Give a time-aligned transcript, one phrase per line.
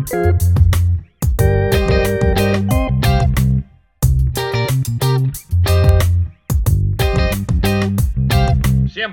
[0.00, 0.34] Всем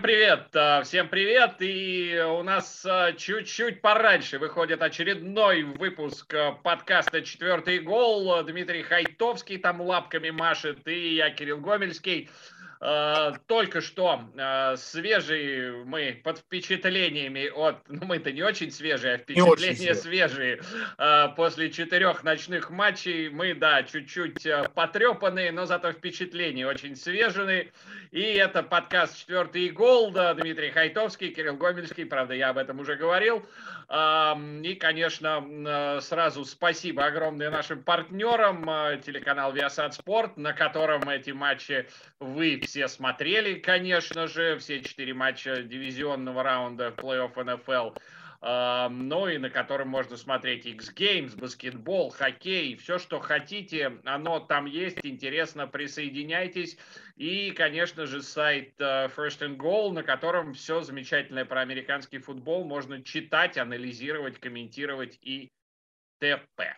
[0.01, 7.21] привет, а, всем привет, и у нас а, чуть-чуть пораньше выходит очередной выпуск а, подкаста
[7.21, 8.41] «Четвертый гол».
[8.43, 12.29] Дмитрий Хайтовский там лапками машет, и я, Кирилл Гомельский.
[12.79, 19.17] Э, только что э, свежие мы под впечатлениями от, ну мы-то не очень свежие, а
[19.17, 20.61] впечатления свежие
[20.97, 23.29] э, после четырех ночных матчей.
[23.29, 27.71] Мы, да, чуть-чуть потрепанные, но зато впечатления очень свежие.
[28.11, 33.45] И это подкаст «Четвертый гол», Дмитрий Хайтовский, Кирилл Гомельский, правда, я об этом уже говорил.
[33.89, 38.65] И, конечно, сразу спасибо огромное нашим партнерам,
[39.01, 41.87] телеканал Viasat Sport, на котором эти матчи
[42.19, 47.97] вы все смотрели, конечно же, все четыре матча дивизионного раунда плей-офф НФЛ,
[48.41, 54.99] ну и на котором можно смотреть X-Games, баскетбол, хоккей, все, что хотите, оно там есть,
[55.03, 56.77] интересно, присоединяйтесь.
[57.15, 62.63] И, конечно же, сайт э, First and Goal, на котором все замечательное про американский футбол
[62.63, 65.51] можно читать, анализировать, комментировать и
[66.19, 66.77] т.п.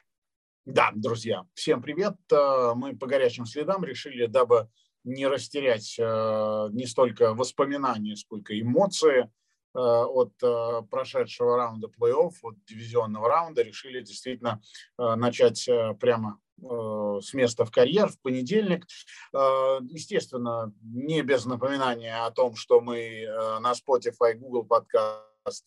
[0.66, 2.14] Да, друзья, всем привет.
[2.32, 4.70] Э, мы по горячим следам решили, дабы
[5.04, 9.28] не растерять э, не столько воспоминания, сколько эмоции э,
[9.74, 14.62] от э, прошедшего раунда плей-офф, от дивизионного раунда, решили действительно
[14.98, 15.68] начать
[16.00, 18.86] прямо с места в карьер в понедельник.
[19.32, 23.26] Естественно, не без напоминания о том, что мы
[23.62, 25.66] на Spotify, Google подкаст,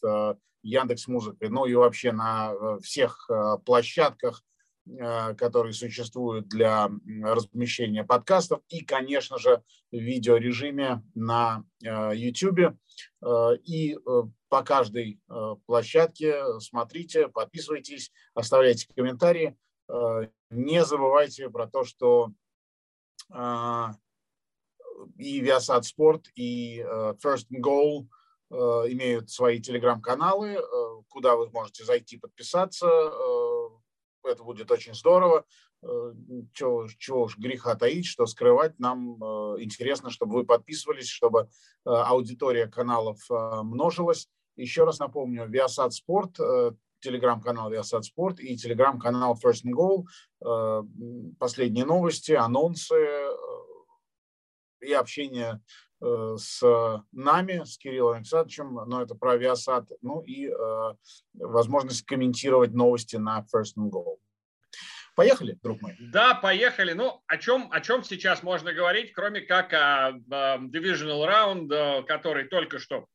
[0.62, 3.27] Яндекс Музыка, ну и вообще на всех
[3.64, 4.42] площадках
[5.36, 6.91] которые существуют для
[7.22, 12.58] размещения подкастов и, конечно же, в видеорежиме на YouTube.
[12.58, 12.74] Э,
[13.22, 13.97] э, и
[14.48, 15.20] по каждой
[15.66, 19.56] площадке смотрите, подписывайтесь, оставляйте комментарии.
[20.50, 22.33] Не забывайте про то, что
[25.17, 26.80] и Viasat Sport, и
[27.24, 28.08] First Goal
[28.51, 30.58] имеют свои телеграм-каналы,
[31.08, 32.86] куда вы можете зайти подписаться,
[34.24, 35.44] это будет очень здорово.
[35.83, 36.12] Э,
[36.55, 38.78] чего, чего уж греха таить, что скрывать.
[38.78, 41.46] Нам э, интересно, чтобы вы подписывались, чтобы э,
[41.84, 44.28] аудитория каналов множилась.
[44.56, 50.05] Еще раз напомню, Viasat Sport, телеграм-канал Viasat Sport и телеграм-канал First and Goal.
[51.38, 52.94] Последние новости, анонсы
[54.80, 55.61] и общение
[56.02, 56.63] с
[57.13, 60.95] нами, с Кириллом Александровичем, но это про Viasat, ну и э,
[61.35, 64.18] возможность комментировать новости на First and Goal.
[65.14, 65.95] Поехали, друг мой.
[66.01, 66.92] Да, поехали.
[66.95, 72.45] Ну, о чем, о чем сейчас можно говорить, кроме как о, о Divisional Round, который
[72.45, 73.07] только что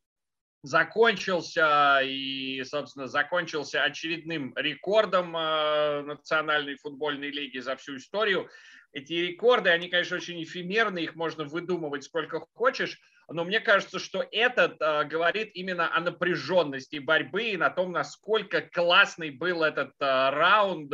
[0.63, 8.49] закончился и, собственно, закончился очередным рекордом э, Национальной футбольной лиги за всю историю
[8.97, 12.99] эти рекорды, они, конечно, очень эфемерны, их можно выдумывать сколько хочешь,
[13.29, 18.61] но мне кажется, что этот э, говорит именно о напряженности борьбы и на том, насколько
[18.61, 20.91] классный был этот э, раунд.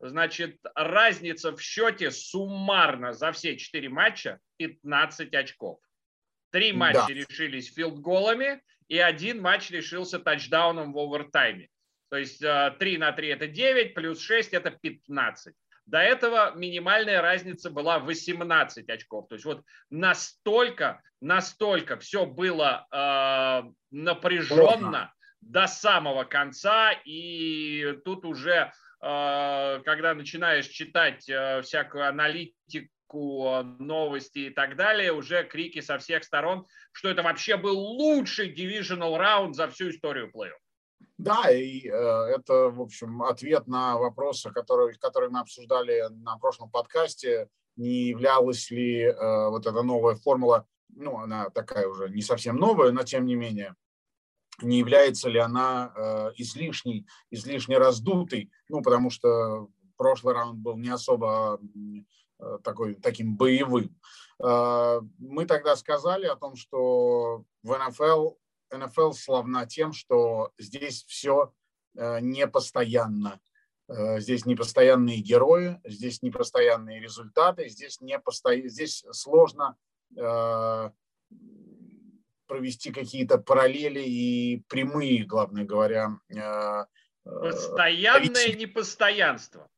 [0.00, 5.78] Значит, разница в счете суммарно за все четыре матча 15 очков.
[6.50, 7.14] Три матча да.
[7.14, 11.68] решились филдголами, и один матч решился тачдауном в овертайме.
[12.10, 15.54] То есть 3 э, на 3 это 9, плюс 6 это 15.
[15.90, 19.26] До этого минимальная разница была 18 очков.
[19.28, 26.92] То есть вот настолько, настолько все было э, напряженно до самого конца.
[27.04, 35.42] И тут уже, э, когда начинаешь читать э, всякую аналитику, новости и так далее, уже
[35.42, 40.69] крики со всех сторон, что это вообще был лучший divisional раунд за всю историю плей-офф.
[41.20, 46.70] Да, и э, это, в общем, ответ на вопросы, которые, которые мы обсуждали на прошлом
[46.70, 47.50] подкасте.
[47.76, 52.90] Не являлась ли э, вот эта новая формула, ну, она такая уже не совсем новая,
[52.90, 53.74] но тем не менее,
[54.62, 59.68] не является ли она э, излишней, излишне раздутой, ну, потому что
[59.98, 61.60] прошлый раунд был не особо
[62.38, 63.94] э, такой, таким боевым.
[64.42, 68.30] Э, мы тогда сказали о том, что в НФЛ
[68.70, 71.52] НФЛ славна тем, что здесь все
[71.96, 73.40] э, непостоянно.
[73.88, 78.56] Э, здесь непостоянные герои, здесь непостоянные результаты, здесь, не посто...
[78.68, 79.76] здесь сложно
[80.16, 80.90] э,
[82.46, 86.18] провести какие-то параллели и прямые, главное говоря.
[87.24, 89.68] Постоянное непостоянство.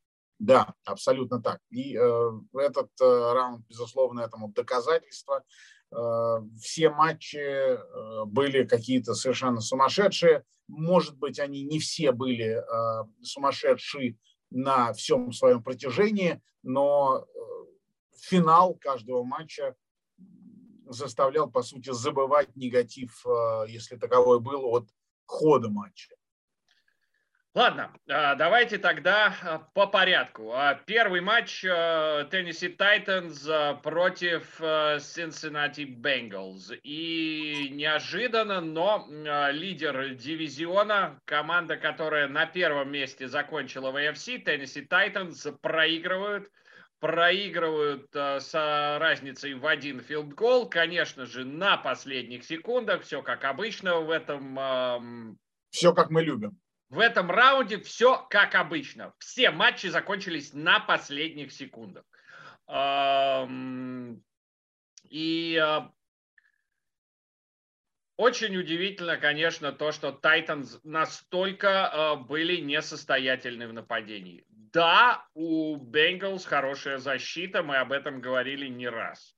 [0.42, 1.60] Да, абсолютно так.
[1.70, 5.44] И э, этот э, раунд, безусловно, этому доказательство.
[6.60, 7.78] Все матчи
[8.26, 10.44] были какие-то совершенно сумасшедшие.
[10.68, 12.62] Может быть, они не все были
[13.22, 14.16] сумасшедшие
[14.50, 17.26] на всем своем протяжении, но
[18.16, 19.74] финал каждого матча
[20.86, 23.24] заставлял, по сути, забывать негатив,
[23.68, 24.88] если таковой был, от
[25.26, 26.14] хода матча.
[27.54, 30.52] Ладно, а, давайте тогда а, по порядку.
[30.54, 33.46] А, первый матч Теннесси Тайтанс
[33.82, 36.74] против Cincinnati Bengals.
[36.82, 39.06] И неожиданно, но
[39.50, 46.48] лидер дивизиона, команда, которая на первом месте закончила в AFC, Теннесси Тайтанс, проигрывают
[47.00, 54.08] проигрывают с разницей в один филдгол, конечно же, на последних секундах, все как обычно в
[54.08, 55.36] этом...
[55.70, 56.60] Все как мы любим.
[56.92, 59.14] В этом раунде все как обычно.
[59.18, 62.04] Все матчи закончились на последних секундах.
[65.08, 65.90] И а,
[68.18, 74.44] очень удивительно, конечно, то, что Тайтанс настолько а, были несостоятельны в нападении.
[74.50, 79.34] Да, у Бенгалс хорошая защита, мы об этом говорили не раз.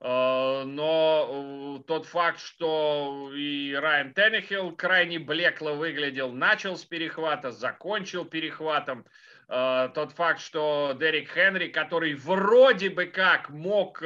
[0.00, 7.50] Э, но э, тот факт, что и Райан Теннихилл крайне блекло выглядел, начал с перехвата,
[7.50, 9.06] закончил перехватом,
[9.48, 14.02] э, тот факт, что Дерек Хенри, который вроде бы как мог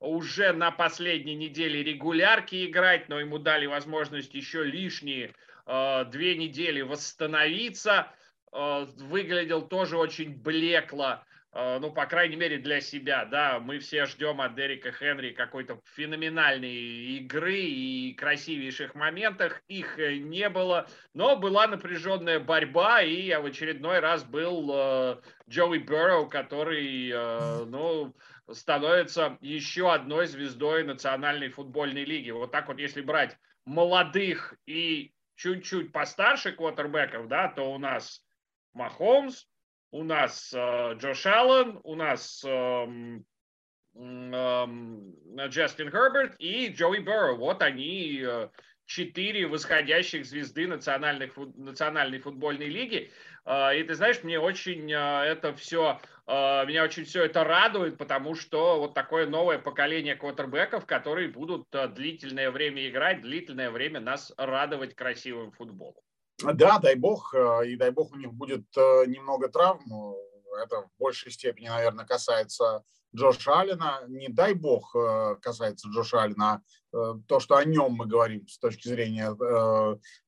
[0.00, 5.34] уже на последней неделе регулярки играть, но ему дали возможность еще лишние
[5.66, 8.12] две недели восстановиться,
[8.52, 11.24] выглядел тоже очень блекло.
[11.58, 15.80] Э, ну, по крайней мере, для себя, да, мы все ждем от Дерека Хенри какой-то
[15.94, 23.46] феноменальной игры и красивейших моментах, их э, не было, но была напряженная борьба, и в
[23.46, 25.16] очередной раз был э,
[25.48, 28.14] Джоуи Берроу, который, э, ну,
[28.52, 32.32] становится еще одной звездой Национальной футбольной лиги.
[32.32, 38.22] Вот так вот, если брать молодых и чуть-чуть постарше квотербеков, да, то у нас
[38.74, 39.46] Махомс,
[39.96, 43.24] у нас э, Джош Аллен, у нас эм,
[43.94, 45.14] эм,
[45.48, 47.34] Джастин Херберт и Джоуи Берро.
[47.34, 48.50] Вот они э,
[48.84, 53.10] четыре восходящих звезды национальных, национальной футбольной лиги.
[53.46, 58.78] Э, и ты знаешь, мне очень это все, меня очень все это радует, потому что
[58.78, 65.52] вот такое новое поколение квотербеков, которые будут длительное время играть, длительное время нас радовать красивым
[65.52, 66.05] футболом.
[66.42, 70.14] Да, дай бог, э, и дай бог у них будет э, немного травм.
[70.62, 72.84] Это в большей степени, наверное, касается
[73.14, 74.02] Джоша Аллена.
[74.08, 76.62] Не дай бог э, касается Джоша Аллена,
[76.92, 79.34] а то, что о нем мы говорим с точки зрения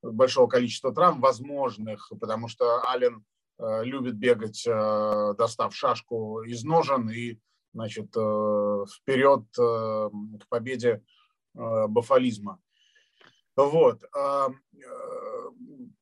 [0.02, 3.24] большого количества травм возможных, потому что Аллен
[3.58, 7.38] любит бегать, достав шашку из ножен и
[7.72, 11.02] значит, вперед к победе
[11.54, 12.60] бафализма.
[13.56, 14.02] Вот.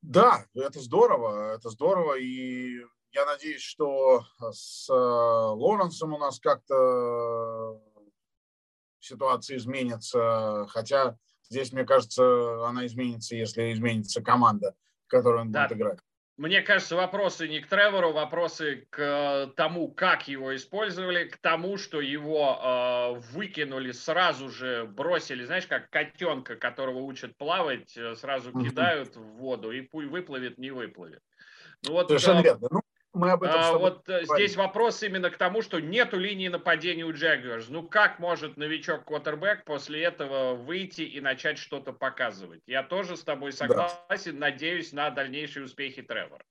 [0.07, 2.77] Да, это здорово, это здорово, и
[3.11, 7.81] я надеюсь, что с э, Лоренсом у нас как-то
[8.99, 11.17] ситуация изменится, хотя
[11.49, 14.77] здесь, мне кажется, она изменится, если изменится команда,
[15.07, 15.67] в которой он да.
[15.67, 15.99] будет играть.
[16.37, 21.99] Мне кажется, вопросы не к Тревору, вопросы к тому, как его использовали, к тому, что
[21.99, 29.15] его э, выкинули, сразу же бросили, знаешь, как котенка, которого учат плавать, э, сразу кидают
[29.15, 31.23] в воду, и пусть выплывет, не выплывет.
[31.83, 32.67] Ну, вот, Совершенно э, верно.
[32.69, 32.81] Ну,
[33.17, 34.35] мы об этом а, Вот э, говорим.
[34.35, 37.69] здесь вопрос именно к тому, что нету линии нападения у Джаггерс.
[37.69, 42.61] Ну как может новичок квотербек после этого выйти и начать что-то показывать?
[42.67, 44.39] Я тоже с тобой согласен, да.
[44.39, 46.43] надеюсь на дальнейшие успехи Тревора.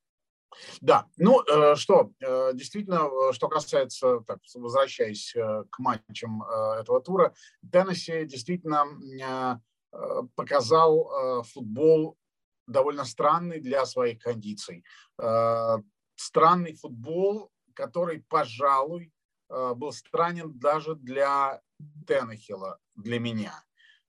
[0.80, 5.35] Да, ну э, что, э, действительно, что касается, так, возвращаясь
[5.70, 7.35] к матчам этого тура,
[7.70, 9.61] Теннесси действительно
[10.35, 12.18] показал футбол
[12.66, 14.85] довольно странный для своих кондиций
[16.16, 19.12] странный футбол, который, пожалуй,
[19.49, 21.61] э, был странен даже для
[22.06, 23.62] Теннехилла, для меня.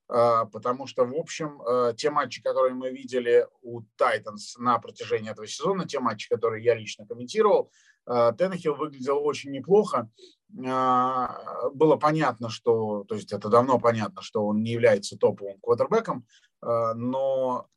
[0.10, 5.30] Э, потому что, в общем, э, те матчи, которые мы видели у Тайтанс на протяжении
[5.30, 7.72] этого сезона, те матчи, которые я лично комментировал,
[8.06, 10.10] Теннехилл выглядел очень неплохо.
[10.48, 16.26] Было понятно, что, то есть это давно понятно, что он не является топовым квотербеком,
[16.62, 17.68] но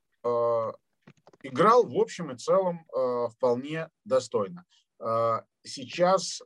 [1.43, 4.65] играл в общем и целом э, вполне достойно.
[4.99, 6.43] Э, сейчас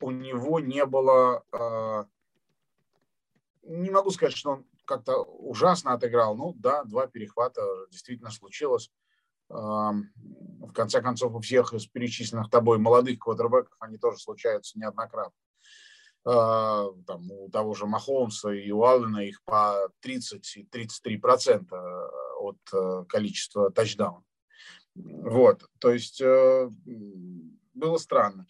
[0.00, 2.04] у него не было, э,
[3.62, 6.36] не могу сказать, что он как-то ужасно отыграл.
[6.36, 8.90] Ну да, два перехвата действительно случилось.
[9.48, 15.36] В конце концов, у всех из перечисленных тобой молодых квотербеков они тоже случаются неоднократно.
[16.24, 22.58] Там, у того же Махомса и у Аллена их по 30 и 33 процента от
[23.08, 24.22] количества тачдаунов.
[24.94, 28.46] Вот, то есть было странно.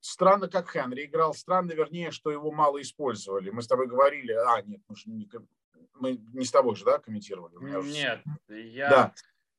[0.00, 1.32] Странно, как Хенри играл.
[1.32, 3.48] Странно, вернее, что его мало использовали.
[3.48, 5.30] Мы с тобой говорили, а, нет, мы, не,
[5.94, 7.54] мы не с тобой же, да, комментировали?
[7.90, 8.90] Нет, я...
[8.90, 9.14] Да.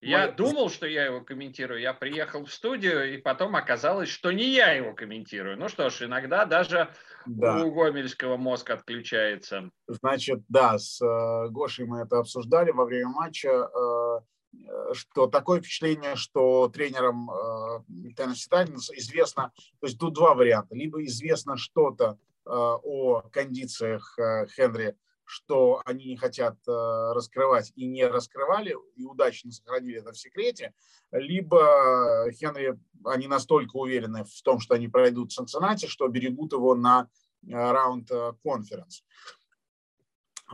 [0.06, 0.34] Я Мы...
[0.34, 1.82] думал, что я его комментирую.
[1.82, 5.58] Я приехал в студию, и потом оказалось, что не я его комментирую.
[5.58, 6.90] Ну что ж, иногда даже
[7.26, 7.64] да.
[7.64, 9.72] у Гомельского мозг отключается.
[9.88, 16.16] Значит, да, с э, Гошей мы это обсуждали во время матча, э, что такое впечатление,
[16.16, 20.76] что тренерам э, Теннесси Тайтанс известно, то есть тут два варианта.
[20.76, 26.72] Либо известно что-то э, о кондициях э, Хенри что они не хотят э,
[27.13, 30.74] раскрывать и не раскрывали, и удачно сохранили это в секрете,
[31.12, 36.75] либо Хенри, они настолько уверены в том, что они пройдут в Цинциннати, что берегут его
[36.75, 37.10] на
[37.44, 39.03] э, раунд э, конференс.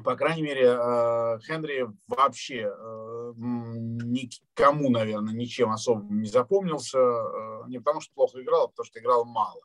[0.06, 0.70] По крайней мере,
[1.42, 2.74] Хенри вообще
[3.36, 6.98] никому, наверное, ничем особым не запомнился.
[7.68, 9.60] Не потому, что плохо играл, а потому, что играл мало.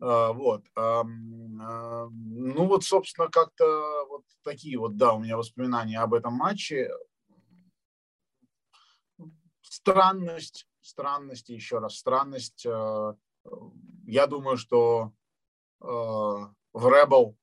[0.00, 0.64] А, вот.
[0.74, 6.90] Ну вот, собственно, как-то вот такие вот, да, у меня воспоминания об этом матче.
[9.62, 12.66] Странность, странность, еще раз, странность.
[12.66, 13.16] А,
[14.06, 15.12] я думаю, что
[15.80, 17.34] а, в Rebel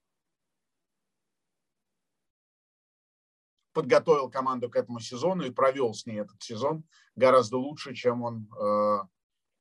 [3.73, 6.83] подготовил команду к этому сезону и провел с ней этот сезон
[7.15, 8.47] гораздо лучше, чем он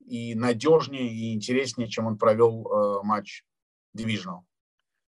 [0.07, 3.45] и надежнее, и интереснее, чем он провел э, матч
[3.97, 4.41] Divisional.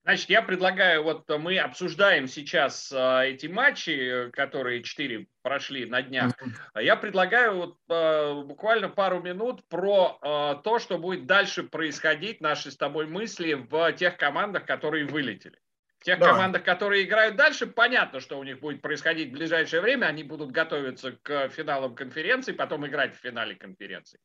[0.03, 6.33] Значит, я предлагаю, вот мы обсуждаем сейчас э, эти матчи, которые четыре прошли на днях.
[6.75, 12.71] Я предлагаю вот э, буквально пару минут про э, то, что будет дальше происходить, наши
[12.71, 15.59] с тобой мысли в тех командах, которые вылетели.
[15.99, 16.35] В тех Давай.
[16.35, 20.07] командах, которые играют дальше, понятно, что у них будет происходить в ближайшее время.
[20.07, 24.19] Они будут готовиться к финалам конференции, потом играть в финале конференции.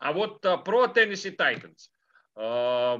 [0.00, 1.92] А вот а, про Теннесси Тайтанс.
[2.34, 2.98] А,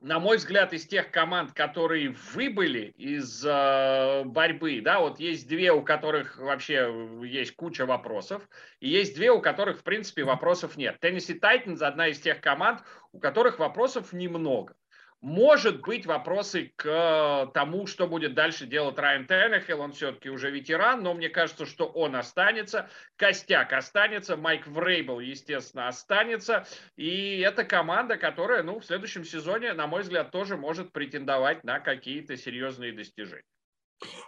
[0.00, 5.72] на мой взгляд, из тех команд, которые выбыли из э, борьбы, да, вот есть две,
[5.72, 6.90] у которых вообще
[7.22, 8.48] есть куча вопросов,
[8.80, 10.98] и есть две, у которых, в принципе, вопросов нет.
[11.00, 14.74] Теннесси Тайтанс одна из тех команд, у которых вопросов немного.
[15.20, 19.80] Может быть, вопросы к э, тому, что будет дальше делать Райан Теннехилл.
[19.80, 22.88] Он все-таки уже ветеран, но мне кажется, что он останется.
[23.16, 24.38] Костяк останется.
[24.38, 26.66] Майк Врейбл, естественно, останется.
[26.96, 31.80] И это команда, которая ну, в следующем сезоне, на мой взгляд, тоже может претендовать на
[31.80, 33.44] какие-то серьезные достижения.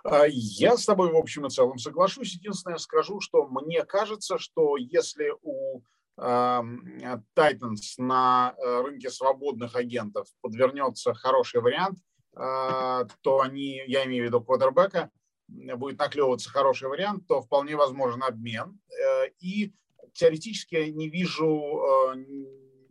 [0.04, 2.34] А, я с тобой, в общем и целом, соглашусь.
[2.34, 5.80] Единственное, скажу, что мне кажется, что если у
[6.16, 11.98] Тайтанс на э, рынке свободных агентов подвернется хороший вариант,
[12.36, 15.10] э, то они, я имею в виду квотербека,
[15.48, 18.78] будет наклевываться хороший вариант, то вполне возможен обмен.
[18.90, 19.72] Э, и
[20.12, 22.14] теоретически я не вижу,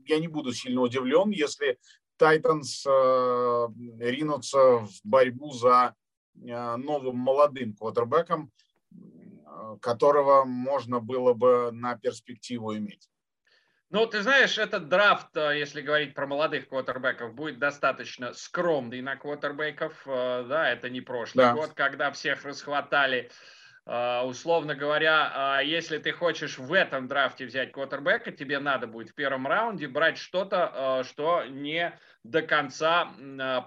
[0.07, 1.77] я не буду сильно удивлен, если
[2.17, 5.93] Тайтанс ринутся в борьбу за
[6.33, 8.51] новым молодым квотербеком,
[9.81, 13.10] которого можно было бы на перспективу иметь.
[13.91, 19.17] Ну, ты знаешь, этот драфт, э, если говорить про молодых квотербеков, будет достаточно скромный на
[19.17, 19.93] квотербеков.
[20.05, 21.53] Э, да, это не прошлый да.
[21.53, 23.29] год, когда всех расхватали.
[23.85, 29.13] Э, условно говоря, если ты хочешь в этом драфте взять квотербека, тебе надо будет в
[29.13, 31.93] первом раунде брать что-то, что не
[32.23, 33.11] до конца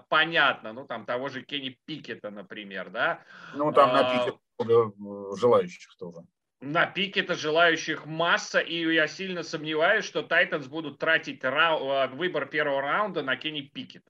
[0.09, 0.73] понятно.
[0.73, 3.19] Ну, там того же Кенни Пикета, например, да.
[3.53, 4.35] Ну, там на Пикет
[5.37, 6.21] желающих тоже.
[6.61, 12.07] На пике это желающих масса, и я сильно сомневаюсь, что Тайтанс будут тратить рау- э,
[12.07, 14.03] выбор первого раунда на Кенни Пикет.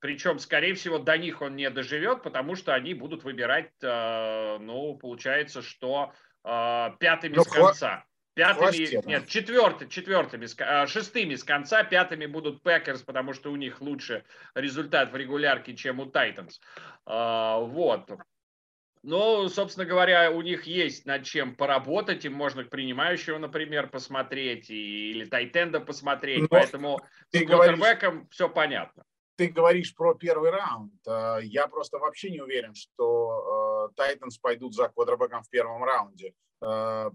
[0.00, 4.96] Причем, скорее всего, до них он не доживет, потому что они будут выбирать, э, ну,
[4.96, 6.12] получается, что
[6.42, 8.04] э, пятыми ну, с конца.
[8.34, 10.46] Пятыми, нет, четвертый, четвертыми,
[10.86, 14.24] шестыми с конца, пятыми будут Пекерс, потому что у них лучше
[14.56, 16.60] результат в регулярке, чем у Тайтанс.
[17.06, 18.10] Вот.
[19.06, 22.24] Ну, собственно говоря, у них есть над чем поработать.
[22.24, 26.40] Им можно к принимающему, например, посмотреть или тайтенда посмотреть.
[26.40, 29.04] Но поэтому с квотербеком все понятно.
[29.36, 30.94] Ты говоришь про первый раунд.
[31.06, 36.32] Э, я просто вообще не уверен, что Тайтанс пойдут за квотербеком в первом раунде.
[36.62, 37.10] Э,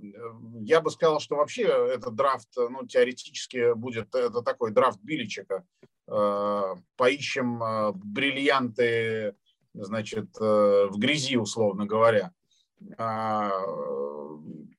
[0.62, 5.64] я бы сказал, что вообще этот драфт, ну, теоретически будет это такой драфт Биличека.
[6.08, 9.34] Э, поищем бриллианты
[9.74, 12.32] значит, э, в грязи, условно говоря.
[12.98, 13.52] А,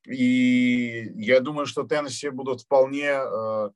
[0.07, 3.71] и я думаю, что Теннесси будут вполне, э,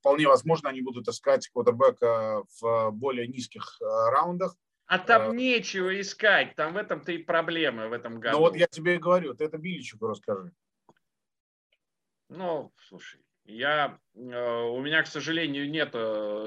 [0.00, 4.54] вполне возможно, они будут искать квотербека в более низких раундах.
[4.86, 8.36] А там нечего искать, там в этом-то и проблемы в этом году.
[8.36, 10.52] Ну вот я тебе и говорю, ты это Биличику расскажи.
[12.28, 15.94] Ну, слушай, я, у меня, к сожалению, нет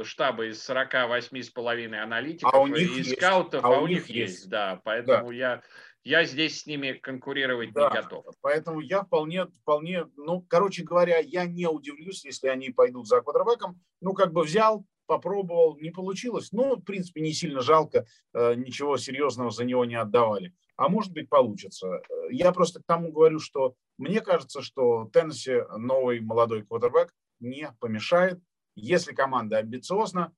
[0.07, 3.17] штаба из 48 с половиной аналитиков а у них и есть.
[3.17, 4.33] скаутов, а, а, у у них них есть.
[4.39, 5.33] есть, да, поэтому Да.
[5.35, 5.61] я
[6.03, 8.25] я здесь с ними конкурировать Да, не готов.
[8.41, 13.81] Поэтому я вполне, вполне, ну, короче говоря, я не удивлюсь, если они пойдут за квадрбеком.
[14.01, 16.51] Ну, как бы взял, попробовал, не получилось.
[16.51, 20.53] Ну, в принципе, не сильно жалко, э, ничего серьезного за него не отдавали.
[20.77, 21.87] А может быть, получится.
[21.87, 27.71] Э, Я просто к тому говорю, что мне кажется, что Теннесси новый молодой квотербек не
[27.79, 28.39] помешает.
[28.75, 30.33] Если команда амбициозна,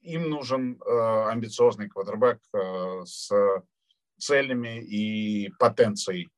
[0.00, 3.30] им нужен э, амбициозный квотербек э, с
[4.18, 6.30] целями и потенцией.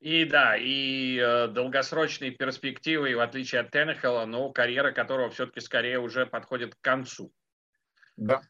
[0.00, 6.00] И да, и э, долгосрочные перспективы, в отличие от Теннехела, но карьера которого все-таки скорее
[6.00, 7.32] уже подходит к концу.
[8.16, 8.42] Да.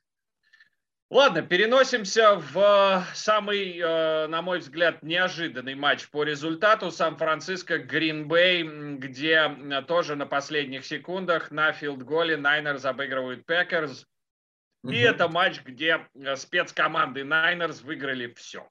[1.13, 6.91] Ладно, переносимся в э, самый, э, на мой взгляд, неожиданный матч по результату.
[6.91, 8.63] Сан-Франциско, Гринбей,
[8.97, 14.07] где э, тоже на последних секундах на филдголе Найнерс обыгрывают Пекерс.
[14.85, 14.95] И Мгм.
[14.95, 16.01] это матч, где
[16.35, 18.67] спецкоманды Найнерс выиграли все.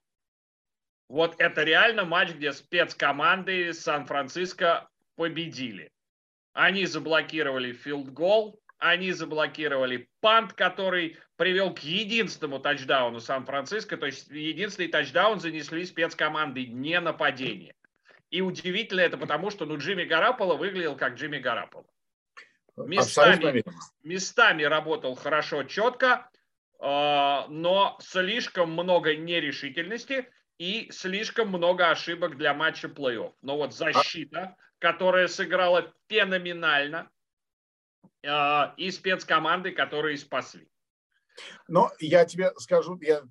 [1.09, 5.91] Вот это реально матч, где спецкоманды Сан-Франциско победили.
[6.53, 13.95] Они заблокировали филдгол, они заблокировали пант, который привел к единственному тачдауну Сан-Франциско.
[13.95, 17.75] То есть единственный тачдаун занесли спецкоманды, не нападение.
[18.31, 21.85] И удивительно это потому, что ну, Джимми Гараполо выглядел как Джимми Гараполо.
[22.75, 23.63] Местами,
[24.03, 26.27] местами работал хорошо, четко,
[26.79, 26.85] э,
[27.49, 33.33] но слишком много нерешительности и слишком много ошибок для матча плей-офф.
[33.43, 37.11] Но вот защита, которая сыграла феноменально,
[38.23, 40.67] и спецкоманды, которые спасли.
[41.67, 43.23] Но я тебе скажу, я...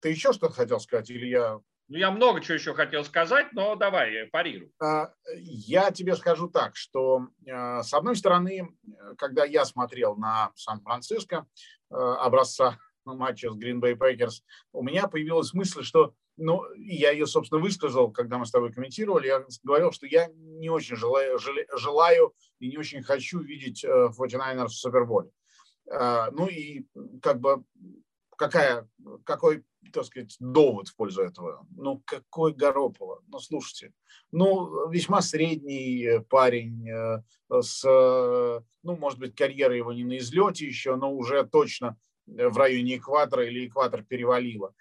[0.00, 1.58] ты еще что-то хотел сказать или я
[1.88, 4.70] Ну, я много чего еще хотел сказать, но давай, я парирую.
[4.80, 8.68] А, Я тебе скажу так, что э, с одной стороны,
[9.18, 11.46] когда я смотрел на Сан-Франциско
[11.90, 14.42] образца матча с Green Bay Packers,
[14.72, 19.26] у меня появилась мысль, что, ну, я ее, собственно, высказал, когда мы с тобой комментировали,
[19.26, 21.38] я говорил, что я не очень желаю,
[21.76, 25.30] желаю и не очень хочу видеть э, 49ers в Суперболе.
[25.90, 26.86] Э, Ну и
[27.22, 27.64] как бы
[28.36, 28.88] какая,
[29.24, 31.66] какой, так сказать, довод в пользу этого?
[31.76, 33.20] Ну, какой Garoppolo?
[33.28, 33.92] Ну, слушайте,
[34.32, 37.22] ну, весьма средний э, парень э,
[37.60, 42.48] с, э, ну, может быть, карьера его не на излете еще, но уже точно э,
[42.48, 44.74] в районе экватора или экватор перевалило.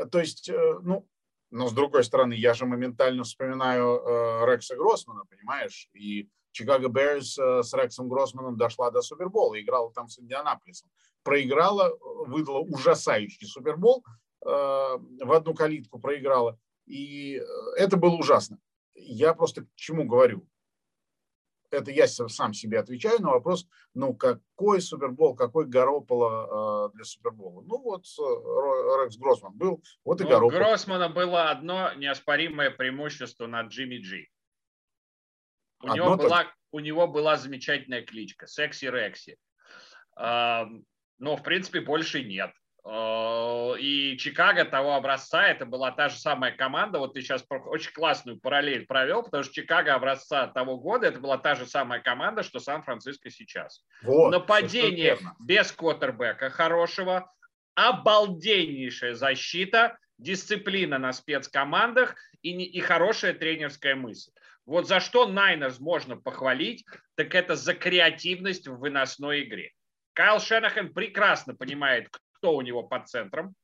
[0.00, 1.06] Э, То есть, э, ну,
[1.50, 7.36] но с другой стороны, я же моментально вспоминаю э, Рекса Гроссмана, понимаешь, и Чикаго Берс
[7.38, 10.90] с Рексом Гроссманом дошла до Супербола, играла там с Индианаполисом.
[11.22, 14.04] Проиграла, выдала ужасающий Супербол,
[14.40, 17.40] в одну калитку проиграла, и
[17.76, 18.58] это было ужасно.
[18.94, 20.44] Я просто к чему говорю?
[21.70, 27.62] Это я сам себе отвечаю на вопрос, ну какой Супербол, какой Гарополо э, для Супербола?
[27.62, 30.58] Ну вот э, Рекс Гроссман был, вот и Ну, у Гарополо.
[30.58, 34.26] Гроссмана было одно неоспоримое преимущество над Джимми Джи.
[35.82, 36.24] У, Одно него только?
[36.24, 39.38] была, у него была замечательная кличка Секси Рекси.
[40.16, 42.50] Но, в принципе, больше нет.
[42.84, 46.98] А, И Чикаго того образца, это была та же самая команда.
[46.98, 51.38] Вот ты сейчас очень классную параллель провел, потому что Чикаго образца того года, это была
[51.38, 53.84] та же самая команда, что Сан-Франциско сейчас.
[54.02, 57.30] Вот, Нападение без квотербека хорошего,
[57.74, 64.32] обалденнейшая защита, дисциплина на спецкомандах и, не- и хорошая тренерская мысль.
[64.66, 66.84] Вот за что Найнерс можно похвалить,
[67.16, 69.72] так это за креативность в выносной игре.
[70.12, 72.08] Кайл Шенахан прекрасно понимает,
[72.40, 73.54] кто у него под центром.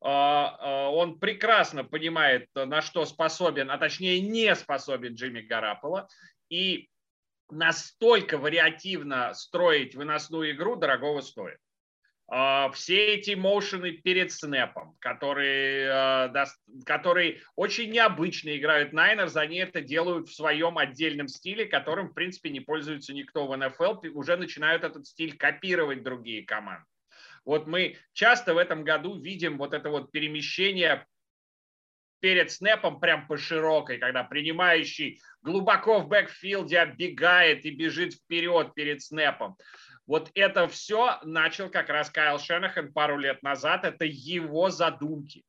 [0.00, 6.08] А, а, Он прекрасно понимает, на что способен, а точнее не способен Джимми Гараполо.
[6.48, 6.88] И
[7.50, 11.58] настолько вариативно строить выносную игру дорогого стоит.
[12.28, 16.32] А, Все эти моушены перед снэпом, которые,
[16.86, 22.50] которые очень необычно играют Найнерс, они это делают в своем отдельном стиле, которым, в принципе,
[22.50, 26.89] не пользуется никто в НФЛ, уже начинают этот стиль копировать другие команды.
[27.44, 31.06] Вот мы часто в этом году видим вот это вот перемещение
[32.20, 39.02] перед снэпом прям по широкой, когда принимающий глубоко в бэкфилде оббегает и бежит вперед перед
[39.02, 39.56] снэпом.
[40.06, 43.84] Вот это все начал как раз Кайл Шенахан пару лет назад.
[43.84, 45.44] Это его задумки.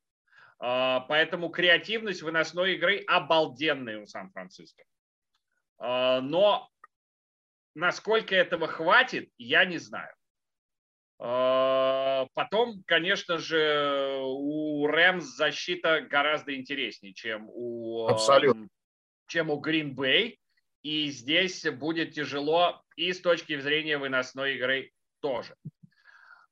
[0.60, 4.84] А, Поэтому креативность выносной игры обалденная у Сан-Франциско.
[5.80, 6.69] А, Но
[7.73, 10.13] насколько этого хватит, я не знаю.
[11.23, 18.67] А, потом, конечно же, у Рэмс защита гораздо интереснее, чем у, Абсолютно.
[19.27, 20.38] чем у Green Bay.
[20.81, 25.53] И здесь будет тяжело и с точки зрения выносной игры тоже.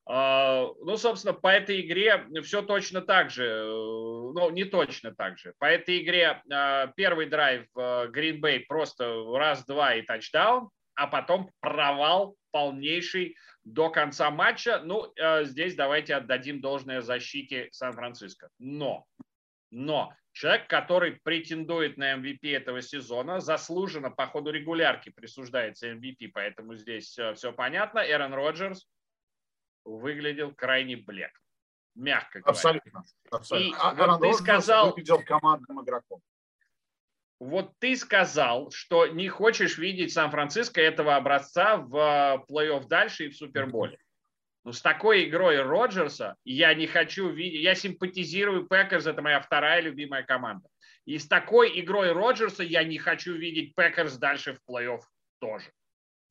[0.05, 5.39] А, ну, собственно, по этой игре все точно так же, э, ну, не точно так
[5.39, 5.53] же.
[5.57, 10.69] По этой игре а, первый драйв Green Bay просто раз-два и тачдаун,
[10.99, 14.81] а потом провал полнейший до конца матча.
[14.83, 18.49] Ну, э, здесь давайте отдадим должное защите Сан-Франциско.
[18.59, 19.05] Но,
[19.71, 26.75] но человек, который претендует на MVP этого сезона, заслуженно по ходу регулярки присуждается MVP, поэтому
[26.75, 27.99] здесь э, все понятно.
[27.99, 28.85] Эрон Роджерс
[29.85, 31.31] выглядел крайне блекло,
[31.95, 32.51] мягко говоря.
[32.51, 33.03] Абсолютно.
[33.31, 33.69] абсолютно.
[33.69, 34.87] И а, вот ты сказал...
[34.89, 36.19] выглядел командным игроком
[37.39, 43.29] вот ты сказал, что не хочешь видеть Сан-Франциско этого образца в э, плей-офф дальше и
[43.29, 43.97] в Суперболе.
[44.65, 47.61] Ну, с такой игрой Роджерса я не хочу видеть...
[47.61, 50.67] Я симпатизирую Пекерс, это моя вторая любимая команда.
[51.05, 55.01] И с такой игрой Роджерса я не хочу видеть Пекерс дальше в плей-офф
[55.39, 55.71] тоже.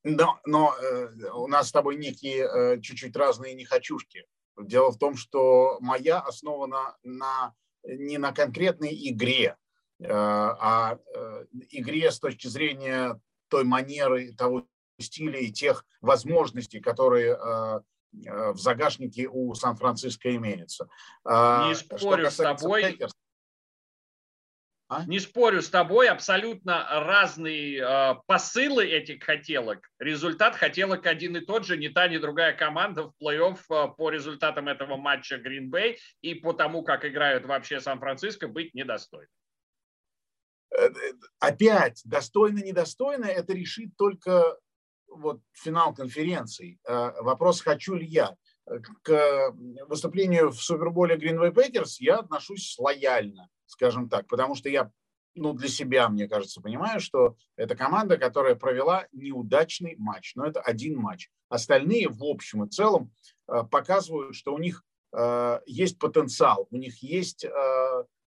[0.05, 4.27] Но, но э, у нас с тобой некие э, чуть-чуть разные нехочушки.
[4.59, 9.57] Дело в том, что моя основана на, не на конкретной игре,
[10.01, 14.67] Э, а э, игре с точки зрения той манеры, того
[15.01, 17.81] стиля и тех возможностей, которые э,
[18.13, 20.89] в загашнике у Сан-Франциско имеются.
[21.25, 22.93] А, Не спорю с тобой.
[22.93, 23.13] Пекерс,
[24.91, 25.05] а?
[25.05, 29.91] Не спорю с тобой, абсолютно разные э, посылы этих хотелок.
[29.99, 34.09] Результат хотелок один и тот же, ни та, ни другая команда в плей-офф э, по
[34.09, 39.29] результатам этого матча Bay и по тому, как играют вообще Сан-Франциско, быть недостойны.
[40.77, 40.91] Э,
[41.39, 44.57] опять, достойно, недостойно, это решит только
[45.09, 46.79] вот финал конференции.
[46.87, 48.37] Э, вопрос, хочу ли я.
[49.03, 49.55] К
[49.87, 54.91] выступлению в Суперболе Green Bay Packers я отношусь лояльно, скажем так, потому что я
[55.35, 60.35] ну, для себя, мне кажется, понимаю, что это команда, которая провела неудачный матч.
[60.35, 61.31] Но это один матч.
[61.49, 63.13] Остальные, в общем и целом,
[63.47, 64.85] э, показывают, что у них
[65.65, 67.47] есть потенциал, у них есть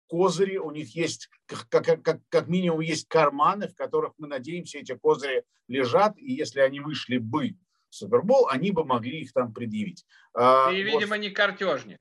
[0.08, 4.94] козыри, у них есть, как, как, как минимум, есть карманы, в которых, мы надеемся, эти
[4.94, 7.56] козыри лежат, и если они вышли бы
[7.90, 10.04] в Супербол, они бы могли их там предъявить.
[10.34, 11.00] А, Ты, вот.
[11.00, 11.98] видимо, не картежник.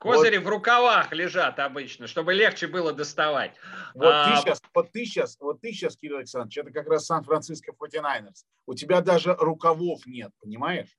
[0.00, 0.46] Козыри вот.
[0.46, 3.54] в рукавах лежат обычно, чтобы легче было доставать.
[3.94, 4.30] Вот, а...
[4.30, 8.44] ты сейчас, вот ты сейчас, вот ты сейчас, Кирилл Александрович, это как раз Сан-Франциско 49ers.
[8.66, 10.96] У тебя даже рукавов нет, понимаешь?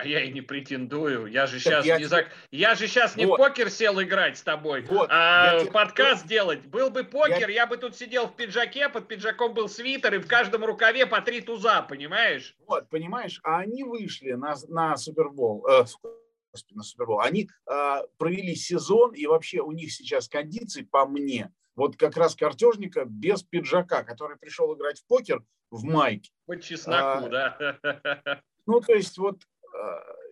[0.00, 1.26] А я и не претендую.
[1.26, 2.26] Я же сейчас я не за...
[2.50, 3.34] я же сейчас не вот.
[3.34, 5.10] в покер сел играть с тобой, вот.
[5.12, 6.36] а я подкаст тебе...
[6.36, 6.64] делать.
[6.66, 7.62] Был бы покер, я...
[7.62, 11.20] я бы тут сидел в пиджаке, под пиджаком был свитер, и в каждом рукаве по
[11.20, 12.56] три туза, понимаешь?
[12.66, 15.84] Вот, понимаешь, а они вышли на, на Супербол, э,
[16.70, 21.96] на Супербол, они э, провели сезон, и вообще у них сейчас кондиции, по мне, вот
[21.98, 26.30] как раз картежника без пиджака, который пришел играть в покер в майке.
[26.46, 28.40] По чесноку, а, да.
[28.66, 29.42] Ну, то есть вот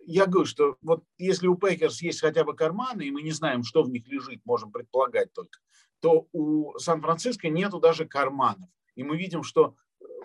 [0.05, 3.63] я говорю, что вот если у Пейкерс есть хотя бы карманы, и мы не знаем,
[3.63, 5.59] что в них лежит, можем предполагать только,
[6.01, 8.69] то у Сан-Франциско нету даже карманов.
[8.95, 9.75] И мы видим, что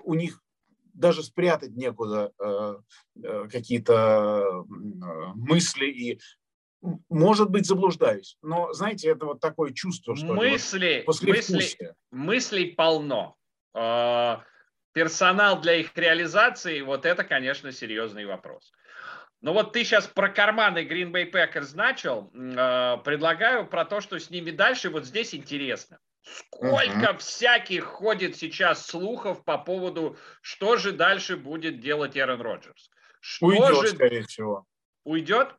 [0.05, 0.43] у них
[0.95, 2.77] даже спрятать некуда э,
[3.23, 4.65] э, какие-то
[5.35, 6.21] мысли и
[7.09, 13.37] может быть, заблуждаюсь, но, знаете, это вот такое чувство, что мысли, вот мысли, мыслей полно.
[14.95, 18.73] Персонал для их реализации, вот это, конечно, серьезный вопрос.
[19.41, 22.31] Ну вот ты сейчас про карманы Green Bay Packers начал.
[22.33, 24.89] Э, предлагаю про то, что с ними дальше.
[24.89, 25.99] Вот здесь интересно.
[26.23, 27.19] Сколько uh-huh.
[27.19, 32.91] всяких ходит сейчас слухов по поводу, что же дальше будет делать Эрон Роджерс?
[33.21, 33.89] Что Уйдет, же...
[33.89, 34.65] скорее всего.
[35.05, 35.55] Уйдет?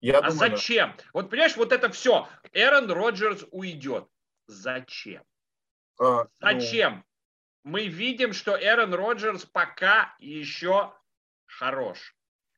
[0.00, 0.94] Я а думаю, зачем?
[0.98, 1.04] Да.
[1.14, 2.28] Вот понимаешь, вот это все.
[2.52, 4.06] Эрон Роджерс уйдет.
[4.46, 5.22] Зачем?
[5.98, 6.96] А, зачем?
[6.96, 7.13] Ну...
[7.64, 10.92] Мы видим, что Эрон Роджерс пока еще
[11.46, 12.14] хорош.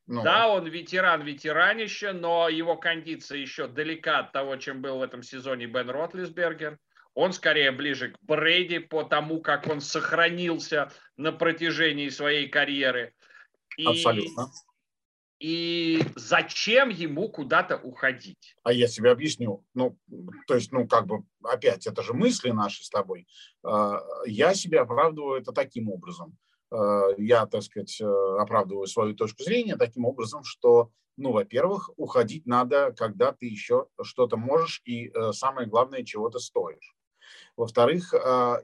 [0.08, 0.22] Ну.
[0.22, 5.22] Да, он ветеран ветеранище, но его кондиция еще далека от того, чем был в этом
[5.22, 6.78] сезоне Бен Ротлисбергер.
[7.14, 13.14] Он скорее ближе к Брейди по тому, как он сохранился на протяжении своей карьеры.
[13.76, 14.50] И, Абсолютно.
[15.38, 18.56] И зачем ему куда-то уходить?
[18.62, 19.64] А я себе объясню.
[19.74, 19.98] Ну,
[20.46, 23.26] то есть, ну, как бы, опять, это же мысли наши с тобой.
[23.62, 26.38] А, я себе оправдываю это таким образом.
[26.70, 28.04] Э, я, так сказать, э,
[28.40, 34.36] оправдываю свою точку зрения таким образом, что, ну, во-первых, уходить надо, когда ты еще что-то
[34.36, 36.94] можешь и, э, самое главное, чего то стоишь.
[37.56, 38.14] Во-вторых,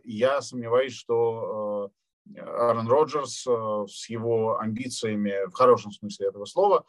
[0.04, 1.90] я сомневаюсь, что
[2.36, 6.84] Аарон Роджерс с его амбициями, в хорошем смысле этого слова,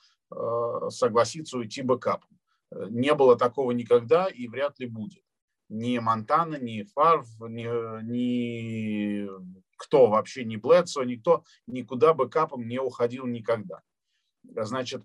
[0.90, 2.30] согласится уйти бэкапом.
[2.72, 5.24] Не было такого никогда и вряд ли будет.
[5.70, 7.68] Ни Монтана, ни Фарв, ни,
[8.04, 9.28] ни
[9.78, 13.82] кто вообще, ни Блэдсо, никто никуда бэкапом не уходил никогда.
[14.44, 15.04] Значит,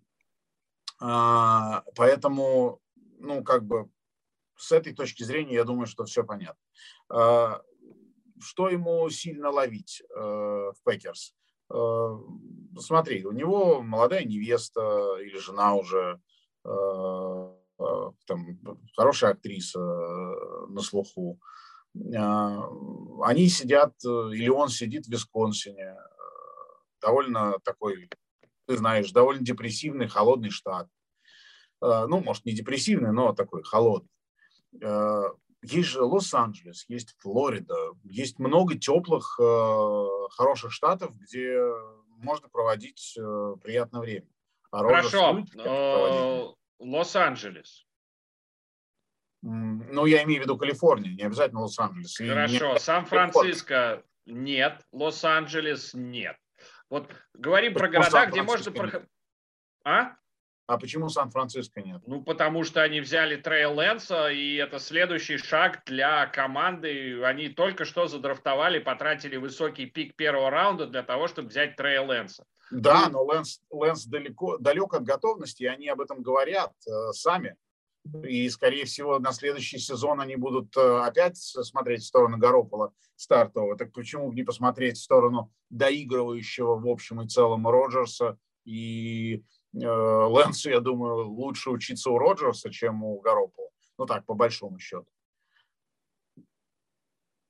[0.98, 2.80] поэтому,
[3.18, 3.88] ну, как бы
[4.56, 6.60] с этой точки зрения, я думаю, что все понятно.
[8.40, 11.34] Что ему сильно ловить э, в Пекерс?
[11.72, 12.16] Э,
[12.78, 16.20] смотри, у него молодая невеста или жена уже,
[16.64, 17.54] э,
[18.26, 18.58] там,
[18.96, 21.38] хорошая актриса на слуху.
[21.94, 25.96] Они сидят, или он сидит в Висконсине,
[27.00, 28.10] довольно такой,
[28.66, 30.88] ты знаешь, довольно депрессивный, холодный штат.
[31.80, 34.10] Ну, может, не депрессивный, но такой холодный.
[35.62, 41.58] Э, есть же Лос-Анджелес, есть Флорида, есть много теплых, э, хороших штатов, где
[42.16, 44.28] можно проводить э, приятное время.
[44.70, 45.44] А Хорошо,
[46.78, 47.86] Лос-Анджелес.
[49.40, 52.16] Ну, я имею в виду Калифорния, не обязательно Лос-Анджелес.
[52.18, 56.36] Хорошо, Сан-Франциско нет, Лос-Анджелес нет.
[56.90, 59.06] Вот говорим про города, где можно...
[59.84, 60.16] А?
[60.68, 62.02] А почему Сан-Франциско нет?
[62.06, 67.24] Ну, потому что они взяли Трей Лэнса, и это следующий шаг для команды.
[67.24, 72.44] Они только что задрафтовали, потратили высокий пик первого раунда для того, чтобы взять Трей Лэнса.
[72.70, 77.56] Да, но Лэнс, Лэнс далеко, далек от готовности, и они об этом говорят э, сами.
[78.24, 83.78] И, скорее всего, на следующий сезон они будут э, опять смотреть в сторону Гараполо стартового.
[83.78, 89.42] Так почему бы не посмотреть в сторону доигрывающего в общем и целом Роджерса и
[89.74, 93.68] Лэнсу, я думаю, лучше учиться у Роджерса, чем у Гаропова.
[93.98, 95.06] Ну так, по большому счету.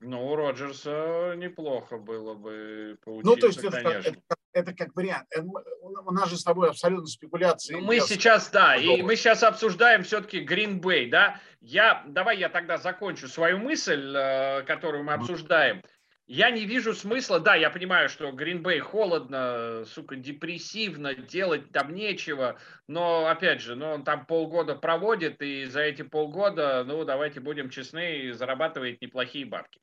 [0.00, 4.09] Ну, у Роджерса неплохо было бы поучиться, Ну, то есть это, конечно.
[4.11, 4.20] Это,
[4.52, 5.26] это как вариант.
[5.35, 7.74] Э, у нас же с тобой абсолютно спекуляции.
[7.74, 11.40] Ну, мы сейчас, да, и мы сейчас обсуждаем все-таки Green Bay, да.
[11.61, 15.83] Я, давай я тогда закончу свою мысль, э, которую мы обсуждаем.
[16.30, 22.58] Я не вижу смысла, да, я понимаю, что Гринбей холодно, сука, депрессивно, делать там нечего,
[22.86, 27.70] но, опять же, ну, он там полгода проводит, и за эти полгода, ну, давайте будем
[27.70, 29.80] честны, зарабатывает неплохие бабки,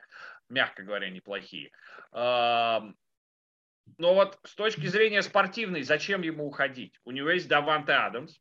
[0.48, 1.72] мягко говоря, неплохие.
[2.12, 2.94] Но
[3.98, 6.94] вот с точки зрения спортивной, зачем ему уходить?
[7.06, 8.38] У него есть Даванте Адамс,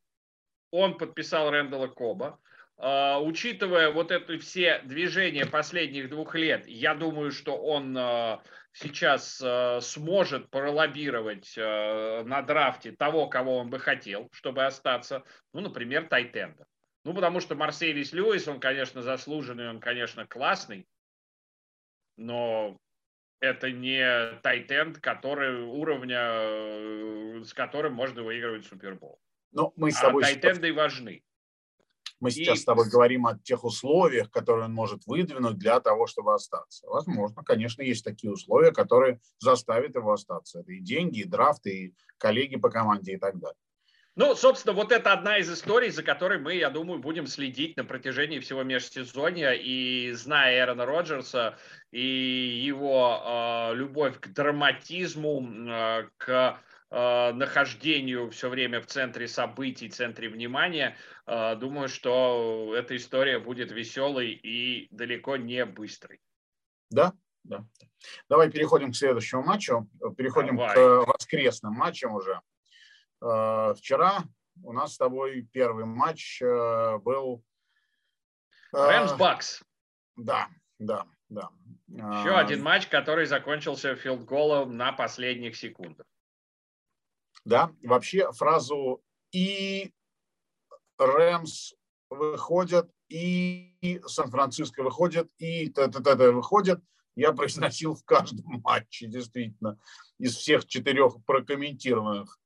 [0.70, 2.38] он подписал Рэндала Коба,
[2.78, 9.80] учитывая вот это все движения последних двух лет, я думаю, что он а, сейчас а,
[9.80, 16.66] сможет пролоббировать на драфте того, кого он бы хотел, чтобы остаться, ну, например, Тайтенда.
[17.04, 20.86] Ну, потому что Марселис Льюис, он, конечно, заслуженный, он, конечно, классный,
[22.16, 22.78] но
[23.40, 29.20] это не тайтенд, который уровня, э, с которым можно выигрывать Супербол.
[29.52, 31.22] Но мы с тобой а тайтенды важны.
[32.20, 32.60] Мы сейчас и...
[32.62, 36.86] с тобой говорим о тех условиях, которые он может выдвинуть для того, чтобы остаться.
[36.86, 40.60] Возможно, конечно, есть такие условия, которые заставят его остаться.
[40.60, 43.56] Это и деньги, и драфты, и коллеги по команде и так далее.
[44.16, 47.84] Ну, собственно, вот это одна из историй, за которой мы, я думаю, будем следить на
[47.84, 49.50] протяжении всего межсезонья.
[49.50, 51.58] И зная Эрона Роджерса
[51.90, 59.94] и его э, любовь к драматизму, э, к нахождению все время в центре событий, в
[59.94, 66.20] центре внимания, э, думаю, что эта история будет веселой и далеко не быстрой.
[66.90, 67.64] Да, да.
[68.28, 69.88] Давай переходим к следующему матчу.
[70.16, 70.74] Переходим Давай.
[70.76, 72.40] к воскресным матчам уже.
[73.20, 74.22] Э, вчера
[74.62, 77.42] у нас с тобой первый матч был...
[78.72, 79.62] Рэмс Бакс.
[80.16, 81.50] Да, да, да.
[81.88, 86.06] Еще один матч, который закончился филдголом на последних секундах
[87.44, 89.02] да, вообще фразу
[89.32, 89.92] и
[90.98, 91.74] Рэмс
[92.10, 96.80] выходят, и Сан-Франциско выходят, и т-т-т выходят,
[97.16, 99.78] я произносил в каждом матче, действительно,
[100.18, 102.38] из всех четырех прокомментированных.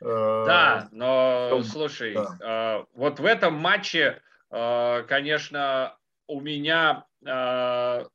[0.00, 2.38] Э, да, но слушай, да.
[2.40, 8.10] Э, вот в этом матче, э, конечно, у меня, ну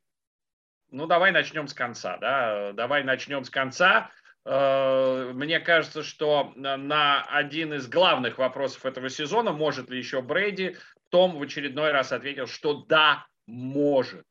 [0.90, 4.10] давай начнем с конца, да, давай начнем с конца.
[4.46, 10.78] Э, мне кажется, что на один из главных вопросов этого сезона, может ли еще Брейди,
[11.10, 14.26] Том в очередной раз ответил, что да, может.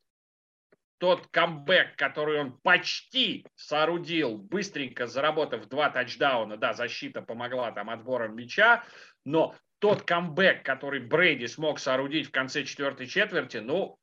[0.97, 8.35] Тот камбэк, который он почти соорудил, быстренько заработав два тачдауна, да, защита помогла там отбором
[8.35, 8.83] мяча,
[9.23, 13.97] но тот камбэк, который Брейди смог соорудить в конце четвертой четверти, ну,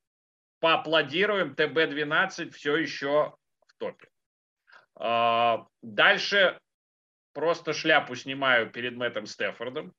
[0.61, 4.09] поаплодируем, ТБ-12 все еще в топе.
[4.97, 6.59] Дальше
[7.33, 9.95] просто шляпу снимаю перед Мэттом Стефордом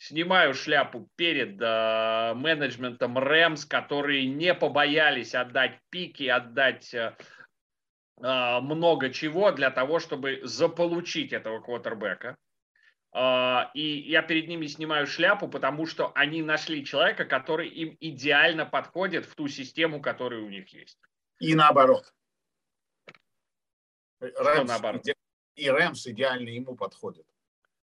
[0.00, 7.14] снимаю шляпу перед э, менеджментом Рэмс, которые не побоялись отдать пики, отдать э,
[8.22, 12.36] э, много чего для того, чтобы заполучить этого квотербека.
[13.14, 18.64] Э, и я перед ними снимаю шляпу, потому что они нашли человека, который им идеально
[18.64, 20.98] подходит в ту систему, которая у них есть.
[21.40, 22.10] И наоборот.
[24.20, 25.02] Рэмс, наоборот?
[25.56, 27.26] И Рэмс идеально ему подходит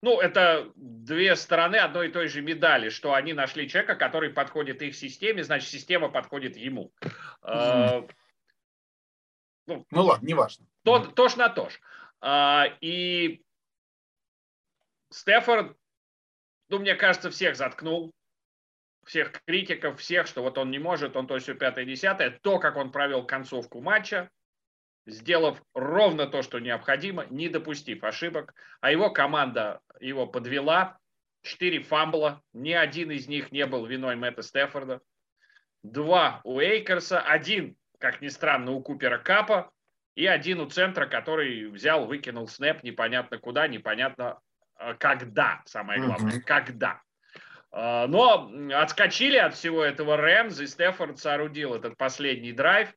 [0.05, 4.83] ну, это две стороны одной и той же медали, что они нашли человека, который подходит
[4.83, 6.93] их системе, значит, система подходит ему.
[7.43, 8.11] Mm.
[9.67, 10.67] Ну, ну ладно, неважно.
[10.83, 11.81] То, то ж на то ж.
[12.21, 13.43] А, и
[15.11, 15.75] Стефорд,
[16.69, 18.13] ну, мне кажется, всех заткнул,
[19.07, 22.39] всех критиков, всех, что вот он не может, он то все пятое-десятое.
[22.43, 24.29] То, как он провел концовку матча,
[25.07, 30.99] сделав ровно то, что необходимо, не допустив ошибок, а его команда его подвела.
[31.43, 35.01] Четыре фамбла, ни один из них не был виной Мэтта Стефорда.
[35.83, 39.71] Два у Эйкерса, один, как ни странно, у Купера Капа
[40.15, 44.41] и один у центра, который взял, выкинул снэп непонятно куда, непонятно
[44.79, 46.45] э, когда, самое главное, mm-hmm.
[46.47, 47.03] когда.
[47.73, 52.95] Э, но отскочили от всего этого Рэмс, и Стефорд соорудил этот последний драйв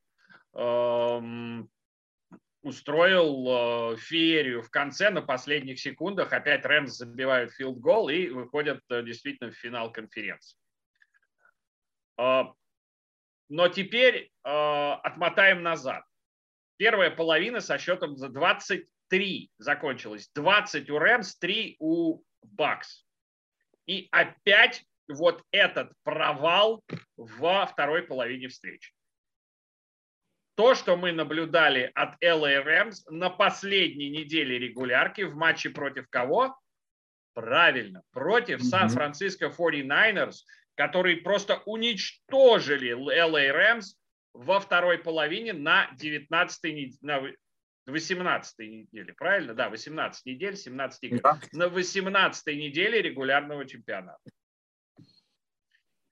[0.53, 1.69] эм,
[2.67, 6.33] устроил э, феерию в конце на последних секундах.
[6.33, 10.59] Опять Рэмс забивают филд-гол и выходят э, действительно в финал конференции.
[12.19, 12.43] Э,
[13.49, 16.03] но теперь э, отмотаем назад.
[16.75, 20.29] Первая половина со счетом за 23 закончилась.
[20.35, 23.05] 20 у Рэмс, 3 у Бакс.
[23.85, 26.83] И опять вот этот провал
[27.15, 28.91] во второй половине встречи
[30.57, 36.57] то, что мы наблюдали от LA Rams на последней неделе регулярки в матче против кого?
[37.35, 40.37] Правильно, против Сан-Франциско 49ers,
[40.73, 43.83] которые просто уничтожили LA Rams
[44.33, 47.21] во второй половине на 19 на
[47.85, 49.53] 18 неделе, правильно?
[49.53, 51.21] Да, 18 недель, 17 игр.
[51.21, 51.39] Да.
[51.51, 54.17] На 18 неделе регулярного чемпионата.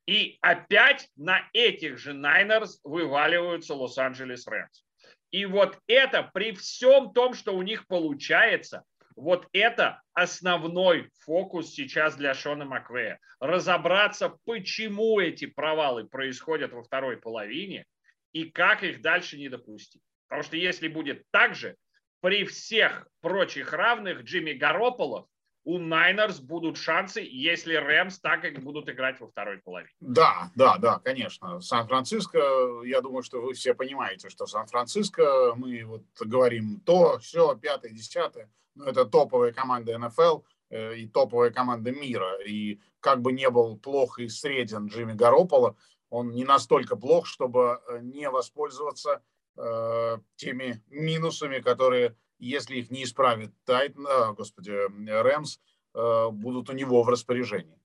[0.05, 4.83] И опять на этих же Найнерс вываливаются Лос-Анджелес Рэмс.
[5.31, 8.83] И вот это при всем том, что у них получается,
[9.15, 13.19] вот это основной фокус сейчас для Шона Маквея.
[13.39, 17.85] Разобраться, почему эти провалы происходят во второй половине
[18.33, 20.01] и как их дальше не допустить.
[20.27, 21.75] Потому что если будет так же,
[22.21, 25.27] при всех прочих равных Джимми Гарополов
[25.65, 29.91] у Найнерс будут шансы, если Рэмс так и будут играть во второй половине.
[29.99, 31.59] Да, да, да, конечно.
[31.59, 37.91] Сан-Франциско, я думаю, что вы все понимаете, что Сан-Франциско, мы вот говорим то, все, пятое,
[37.91, 42.39] десятое, но это топовая команда НФЛ э, и топовая команда мира.
[42.45, 45.75] И как бы не был плох и среден Джимми Гарополо,
[46.11, 49.23] он не настолько плох, чтобы э, не воспользоваться
[49.57, 55.59] э, теми минусами, которые если их не исправит Тайтн, а, господи, Рэмс,
[55.93, 57.79] э, будут у него в распоряжении.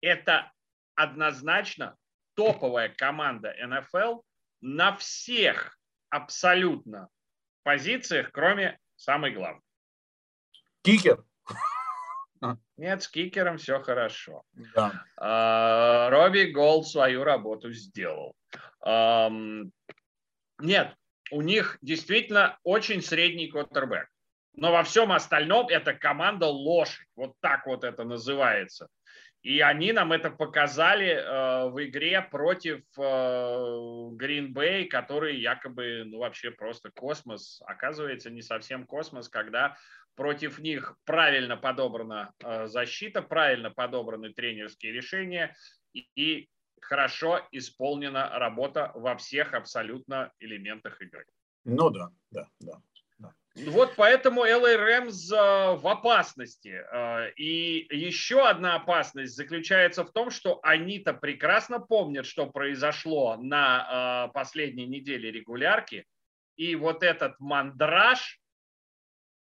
[0.00, 0.52] Это
[0.94, 1.96] однозначно
[2.34, 4.20] топовая команда НФЛ
[4.60, 5.78] на всех
[6.10, 7.08] абсолютно
[7.62, 9.62] позициях, кроме самой главной.
[10.82, 11.24] Кикер.
[12.76, 14.42] Нет, с кикером все хорошо.
[14.74, 15.04] Да.
[15.16, 18.36] А, Робби Голд свою работу сделал.
[20.58, 20.96] Нет,
[21.30, 24.08] у них действительно очень средний квотербек.
[24.54, 27.06] Но во всем остальном это команда лошадь.
[27.14, 28.88] Вот так вот это называется.
[29.42, 36.50] И они нам это показали э, в игре против Грин э, который якобы, ну вообще
[36.50, 37.62] просто космос.
[37.64, 39.76] Оказывается, не совсем космос, когда
[40.16, 45.54] против них правильно подобрана э, защита, правильно подобраны тренерские решения
[45.92, 46.48] и, и
[46.80, 51.26] хорошо исполнена работа во всех абсолютно элементах игры.
[51.64, 52.80] Ну да, да, да.
[53.64, 56.84] Вот поэтому LA Rams э, в опасности.
[56.92, 64.26] Э, и еще одна опасность заключается в том, что они-то прекрасно помнят, что произошло на
[64.28, 66.04] э, последней неделе регулярки.
[66.56, 68.38] И вот этот мандраж,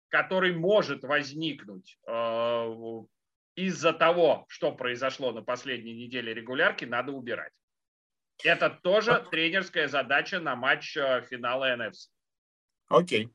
[0.09, 1.97] который может возникнуть
[3.56, 7.53] из-за того, что произошло на последней неделе регулярки, надо убирать.
[8.43, 12.10] Это тоже тренерская задача на матч э, финала NFC.
[12.89, 13.30] Окей.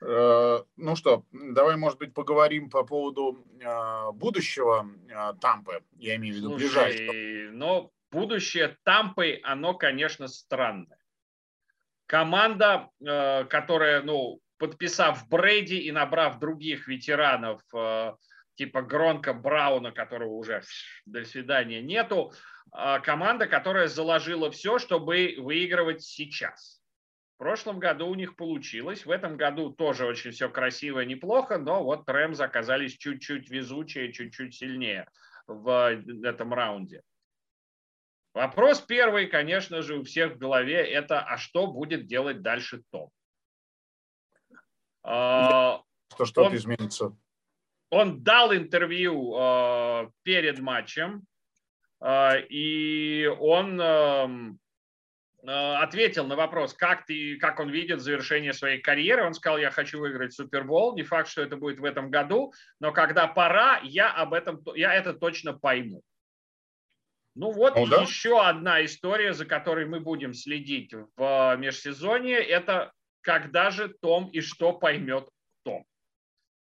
[0.00, 4.88] Э, ну что, давай, может быть, поговорим по поводу э, будущего
[5.40, 5.82] Тампы.
[5.96, 7.52] Я имею в виду Слушай, ближайшего.
[7.56, 10.98] Но будущее Тампы, оно, конечно, странное.
[12.06, 17.62] Команда, которая, ну, подписав Брейди и набрав других ветеранов,
[18.56, 20.62] типа Гронка Брауна, которого уже
[21.06, 22.32] до свидания нету,
[23.02, 26.82] команда, которая заложила все, чтобы выигрывать сейчас.
[27.34, 31.56] В прошлом году у них получилось, в этом году тоже очень все красиво и неплохо,
[31.56, 35.08] но вот Рэмс оказались чуть-чуть везучее, чуть-чуть сильнее
[35.46, 35.90] в
[36.22, 37.02] этом раунде.
[38.34, 43.10] Вопрос первый, конечно же, у всех в голове, это а что будет делать дальше Том?
[45.02, 45.84] Что
[46.24, 47.16] что-то изменится.
[47.90, 51.24] Он дал интервью э, перед матчем,
[52.00, 54.56] э, и он э,
[55.42, 59.26] ответил на вопрос, как, ты, как он видит завершение своей карьеры.
[59.26, 60.94] Он сказал, я хочу выиграть Супербол.
[60.94, 64.94] Не факт, что это будет в этом году, но когда пора, я об этом, я
[64.94, 66.02] это точно пойму.
[67.34, 68.02] Ну вот ну, да?
[68.02, 74.40] еще одна история, за которой мы будем следить в межсезонье, это когда же Том и
[74.40, 75.28] что поймет
[75.64, 75.84] Том.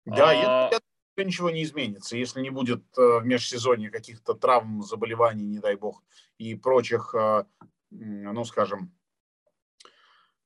[0.05, 0.79] Да, а, я,
[1.21, 6.03] ничего не изменится, если не будет э, в межсезонье каких-то травм, заболеваний, не дай бог,
[6.37, 7.43] и прочих, э,
[7.91, 8.91] ну скажем,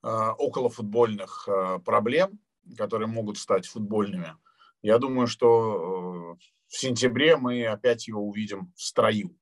[0.03, 1.47] э, околофутбольных
[1.85, 2.39] проблем,
[2.77, 4.35] которые могут стать футбольными.
[4.81, 6.37] Я думаю, что
[6.67, 9.35] в сентябре мы опять его увидим в строю.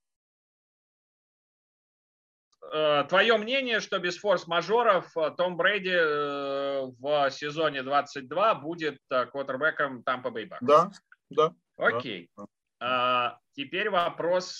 [3.09, 8.99] Твое мнение, что без форс-мажоров Том Брейди э, в сезоне 22 будет
[9.31, 10.91] квотербеком Тампа Бэй Да,
[11.29, 11.53] да.
[11.77, 12.29] Окей.
[12.37, 12.45] Да.
[12.79, 14.59] А, теперь вопрос,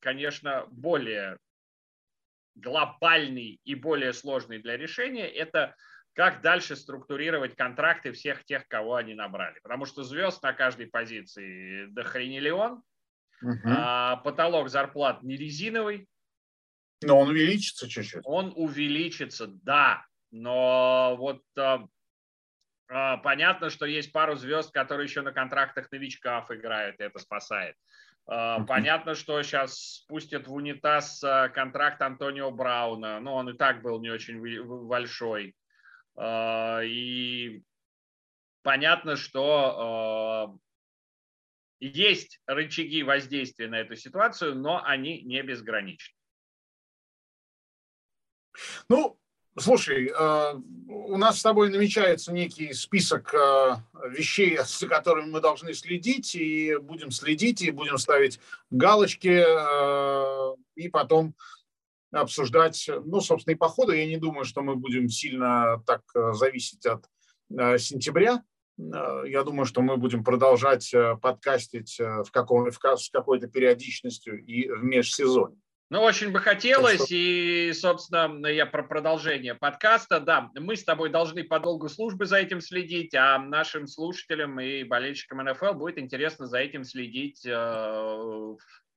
[0.00, 1.38] конечно, более
[2.54, 5.26] глобальный и более сложный для решения.
[5.28, 5.74] Это
[6.14, 9.58] как дальше структурировать контракты всех тех, кого они набрали.
[9.62, 12.82] Потому что звезд на каждой позиции дохренелион,
[13.42, 13.58] угу.
[13.64, 16.08] а потолок зарплат не резиновый,
[17.02, 18.22] но он увеличится чуть-чуть.
[18.24, 20.04] Он увеличится, да.
[20.30, 21.88] Но вот а, а,
[22.88, 27.76] понятно, что есть пару звезд, которые еще на контрактах новичков играют, и это спасает.
[28.30, 33.20] А, понятно, что сейчас спустят в унитаз а, контракт Антонио Брауна.
[33.20, 34.38] Но он и так был не очень
[34.86, 35.56] большой.
[36.14, 37.62] А, и
[38.62, 40.58] понятно, что а,
[41.80, 46.14] есть рычаги воздействия на эту ситуацию, но они не безграничны.
[48.90, 49.18] Ну,
[49.58, 50.54] слушай, э,
[50.88, 53.76] у нас с тобой намечается некий список э,
[54.10, 58.40] вещей, за которыми мы должны следить, и будем следить, и будем ставить
[58.70, 61.34] галочки, э, и потом
[62.10, 63.92] обсуждать, ну, собственно, и по ходу.
[63.92, 66.02] Я не думаю, что мы будем сильно так
[66.34, 67.04] зависеть от
[67.50, 68.42] сентября.
[68.78, 70.90] Я думаю, что мы будем продолжать
[71.20, 72.78] подкастить в, каком, в
[73.12, 75.60] какой-то периодичностью и в межсезонье.
[75.90, 80.20] Ну, очень бы хотелось, и, собственно, я про продолжение подкаста.
[80.20, 84.82] Да, мы с тобой должны по долгу службы за этим следить, а нашим слушателям и
[84.82, 87.40] болельщикам НФЛ будет интересно за этим следить.
[87.46, 88.54] Э,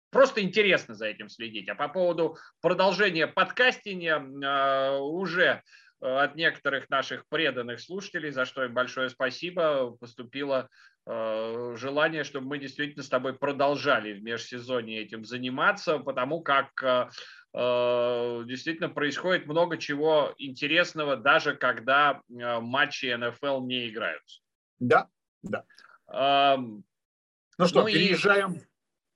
[0.09, 1.69] просто интересно за этим следить.
[1.69, 5.63] А по поводу продолжения подкастинга э, уже
[6.01, 10.69] от некоторых наших преданных слушателей, за что им большое спасибо, поступило
[11.07, 17.09] Э, желание, чтобы мы действительно с тобой продолжали в межсезонье этим заниматься, потому как э,
[17.55, 24.41] э, действительно происходит много чего интересного, даже когда матчи НФЛ не играются.
[24.79, 25.07] Да,
[25.41, 25.65] да.
[27.57, 28.59] Ну что, ну переезжаем и...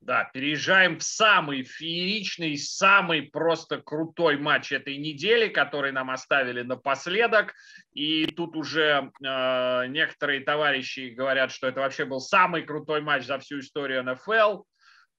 [0.05, 7.55] Да, переезжаем в самый фееричный, самый просто крутой матч этой недели, который нам оставили напоследок.
[7.91, 13.39] И тут уже э, некоторые товарищи говорят, что это вообще был самый крутой матч за
[13.39, 14.61] всю историю НФЛ.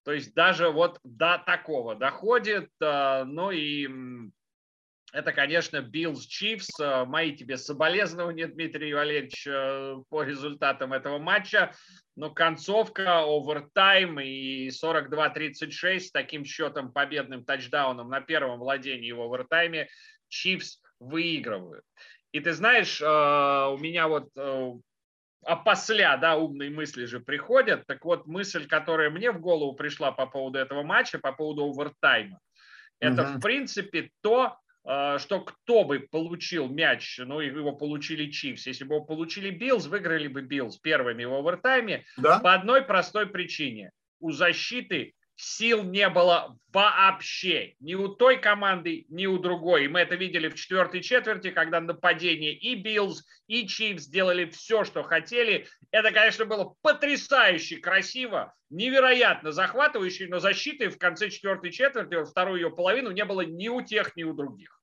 [0.04, 2.70] То есть даже вот до такого доходит.
[2.80, 3.88] Э, ну и
[5.12, 6.80] это, конечно, Bills Chiefs.
[6.80, 11.72] Э, мои тебе соболезнования, Дмитрий Валерьевич, э, по результатам этого матча.
[12.16, 19.88] Но концовка, овертайм и 42-36 с таким счетом победным тачдауном на первом владении в овертайме
[20.30, 21.84] Chiefs выигрывают.
[22.32, 24.28] И ты знаешь, э, у меня вот
[25.44, 27.86] опосля, да, умные мысли же приходят.
[27.86, 32.40] Так вот, мысль, которая мне в голову пришла по поводу этого матча, по поводу овертайма,
[32.98, 33.36] это, uh-huh.
[33.36, 38.68] в принципе, то, что кто бы получил мяч, ну, его получили Chiefs.
[38.68, 42.38] Если бы его получили Биллс, выиграли бы Биллс первыми в овертайме да?
[42.38, 43.90] по одной простой причине.
[44.20, 47.74] У защиты сил не было вообще.
[47.80, 49.84] Ни у той команды, ни у другой.
[49.84, 54.84] И мы это видели в четвертой четверти, когда нападение и Биллс, и Chiefs сделали все,
[54.84, 55.66] что хотели.
[55.90, 62.60] Это, конечно, было потрясающе красиво, невероятно захватывающе, но защиты в конце четвертой четверти, во вторую
[62.60, 64.80] ее половину, не было ни у тех, ни у других.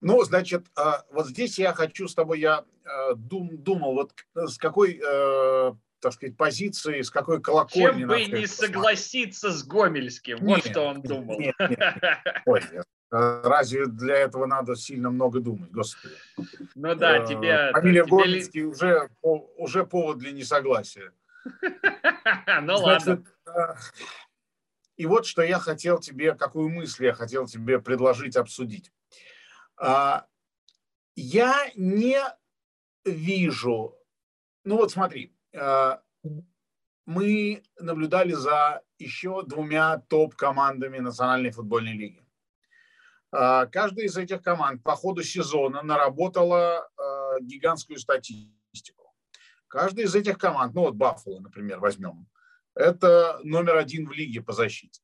[0.00, 4.56] Ну, значит, а, вот здесь я хочу с тобой, я а, дум, думал, вот с
[4.56, 8.00] какой, э, так сказать, позиции, с какой колокольни...
[8.00, 11.38] Чем бы не согласиться с Гомельским, вот что он думал.
[11.38, 11.78] Нет, нет.
[12.46, 12.62] Ой,
[13.10, 16.14] разве для этого надо сильно много думать, господи.
[16.74, 17.70] Ну да, тебе...
[17.72, 18.16] Фамилия тебе...
[18.16, 21.12] Гомельский уже, уже повод для несогласия.
[22.62, 23.24] Ну ладно.
[24.96, 28.92] И вот что я хотел тебе, какую мысль я хотел тебе предложить обсудить.
[29.80, 32.18] Я не
[33.04, 33.96] вижу,
[34.64, 35.32] ну вот смотри,
[37.06, 42.24] мы наблюдали за еще двумя топ-командами Национальной футбольной лиги.
[43.30, 46.88] А, каждая из этих команд по ходу сезона наработала
[47.40, 49.14] гигантскую статистику.
[49.68, 52.26] Каждая из этих команд, ну вот Баффало, например, возьмем,
[52.74, 55.02] это номер один в лиге по защите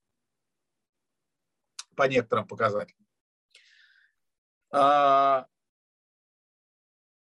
[1.95, 3.07] по некоторым показателям.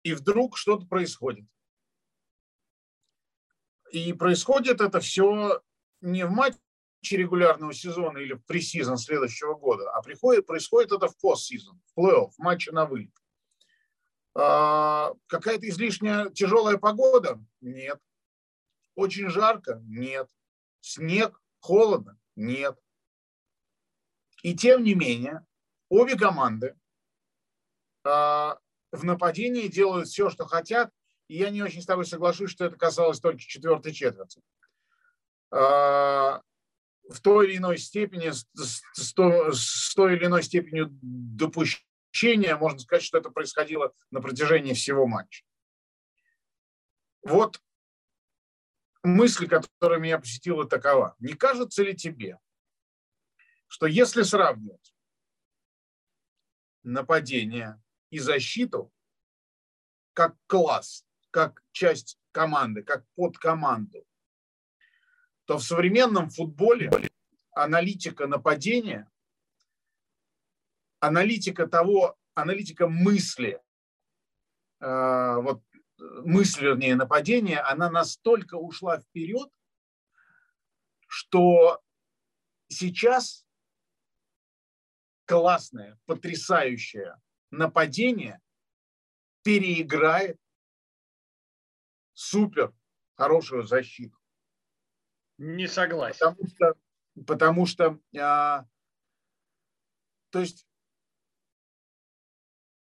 [0.04, 1.46] И вдруг что-то происходит.
[3.94, 5.62] И происходит это все
[6.02, 6.58] не в матче
[7.12, 12.32] регулярного сезона или в пресизон следующего года, а приходит, происходит это в постсезон, в плей-офф,
[12.32, 13.14] в матче на вылет.
[14.34, 17.40] А, какая-то излишняя тяжелая погода?
[17.62, 18.00] Нет.
[18.96, 19.80] Очень жарко?
[19.86, 20.28] Нет.
[20.82, 21.40] Снег?
[21.60, 22.20] Холодно?
[22.36, 22.76] Нет.
[24.42, 25.46] И тем не менее,
[25.90, 26.76] обе команды
[28.04, 28.58] а,
[28.92, 30.92] в нападении делают все, что хотят.
[31.28, 34.42] И я не очень с тобой соглашусь, что это касалось только четвертой четверти.
[35.52, 36.42] А,
[37.10, 43.30] в той или иной степени, с той или иной степенью допущения, можно сказать, что это
[43.30, 45.46] происходило на протяжении всего матча.
[47.24, 47.62] Вот
[49.04, 51.16] мысль, которая меня посетила, такова.
[51.20, 52.40] Не кажется ли тебе,
[53.68, 54.94] что если сравнивать
[56.84, 58.92] нападение и защиту
[60.14, 64.06] как класс, как часть команды, как подкоманду,
[65.46, 66.92] то в современном футболе
[67.52, 69.10] аналитика нападения,
[71.00, 73.60] аналитика того, аналитика мысли,
[74.80, 75.64] э, вот
[76.24, 79.50] мысль, вернее, нападения, она настолько ушла вперед,
[81.08, 81.82] что
[82.68, 83.48] сейчас
[85.26, 87.20] классное, потрясающее
[87.50, 88.40] нападение
[89.42, 90.38] переиграет
[92.14, 92.74] супер
[93.16, 94.18] хорошую защиту.
[95.38, 96.20] Не согласен.
[96.20, 96.74] Потому что,
[97.26, 98.66] потому что а,
[100.30, 100.68] то есть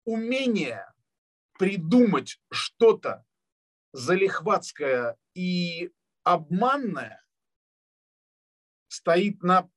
[0.05, 0.87] умение
[1.59, 3.25] придумать что-то
[3.93, 7.23] залихватское и обманное
[8.89, 9.71] стоит на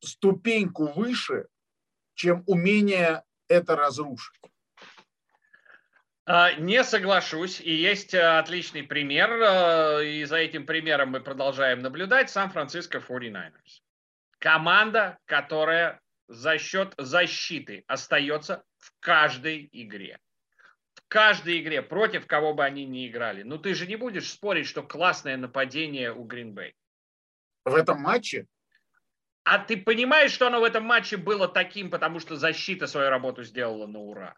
[0.00, 1.48] ступеньку выше,
[2.14, 4.40] чем умение это разрушить.
[6.26, 7.60] А, не соглашусь.
[7.60, 9.30] И есть э, отличный пример.
[9.30, 12.30] Э, и за этим примером мы продолжаем наблюдать.
[12.30, 13.80] Сан-Франциско 49ers.
[14.38, 20.18] Команда, которая за счет защиты остается в каждой игре.
[20.94, 23.44] В каждой игре, против кого бы они ни играли.
[23.44, 26.74] Ну ты же не будешь спорить, что классное нападение у Гринбей.
[27.64, 28.46] В этом матче?
[29.44, 33.44] А ты понимаешь, что оно в этом матче было таким, потому что защита свою работу
[33.44, 34.34] сделала на ура.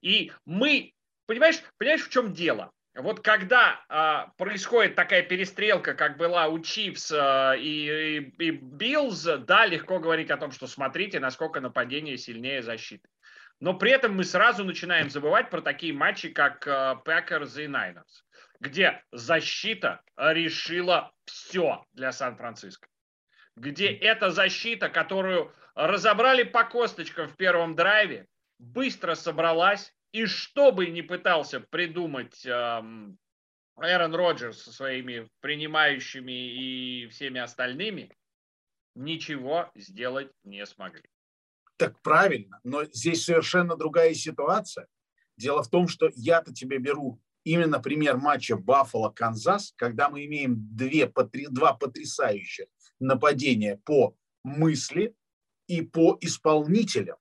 [0.00, 0.94] И мы,
[1.30, 2.72] понимаешь, понимаешь, в чем дело?
[2.96, 9.22] Вот когда а, происходит такая перестрелка, как была у Чивс а, и, и, и Биллз,
[9.46, 13.08] да, легко говорить о том, что смотрите, насколько нападение сильнее защиты.
[13.60, 18.24] Но при этом мы сразу начинаем забывать про такие матчи, как а, Packers и Niners,
[18.58, 22.88] где защита решила все для Сан-Франциско
[23.56, 28.26] где эта защита, которую разобрали по косточкам в первом драйве,
[28.58, 33.18] быстро собралась, и что бы ни пытался придумать эм,
[33.80, 38.14] Эрон Роджерс со своими принимающими и всеми остальными,
[38.94, 41.08] ничего сделать не смогли.
[41.76, 44.86] Так правильно, но здесь совершенно другая ситуация.
[45.36, 51.10] Дело в том, что я-то тебе беру именно пример матча Баффало-Канзас, когда мы имеем две,
[51.48, 52.66] два потрясающих
[52.98, 55.14] нападения по мысли
[55.66, 57.16] и по исполнителям.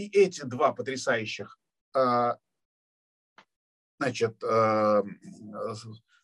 [0.00, 1.58] А, и эти два потрясающих,
[1.92, 2.38] а,
[3.98, 5.02] значит, а,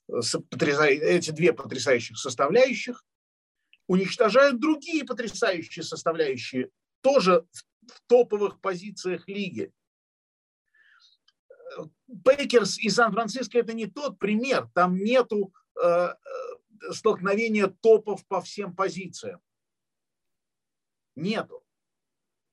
[0.09, 3.05] эти две потрясающих составляющих
[3.89, 6.71] уничтожают другие потрясающие составляющие,
[7.03, 7.47] тоже
[7.87, 9.73] в топовых позициях лиги.
[12.25, 14.69] Пейкерс и Сан-Франциско это не тот пример.
[14.75, 15.53] Там нету
[16.91, 19.41] столкновения топов по всем позициям.
[21.17, 21.66] Нету.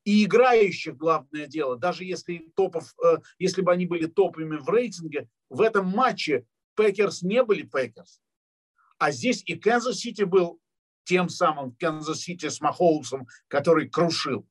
[0.06, 5.30] И играющих, главное дело, даже если, топов, э, если бы они были топами в рейтинге,
[5.50, 6.46] в этом матче
[6.76, 8.22] Пекерс не были Пекерс.
[8.98, 10.60] А здесь и Канзас-Сити был
[11.06, 14.48] тем самым Канзас-Сити с Махоумсом, который крушил.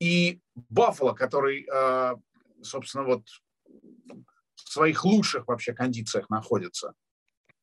[0.00, 2.16] И Баффало, который, э,
[2.62, 3.26] собственно, вот
[4.54, 6.92] в своих лучших вообще кондициях находится.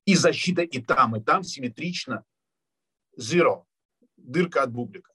[0.06, 2.24] И защита и там, и там симметрично.
[3.20, 3.66] Zero.
[4.18, 5.13] Дырка от бублика.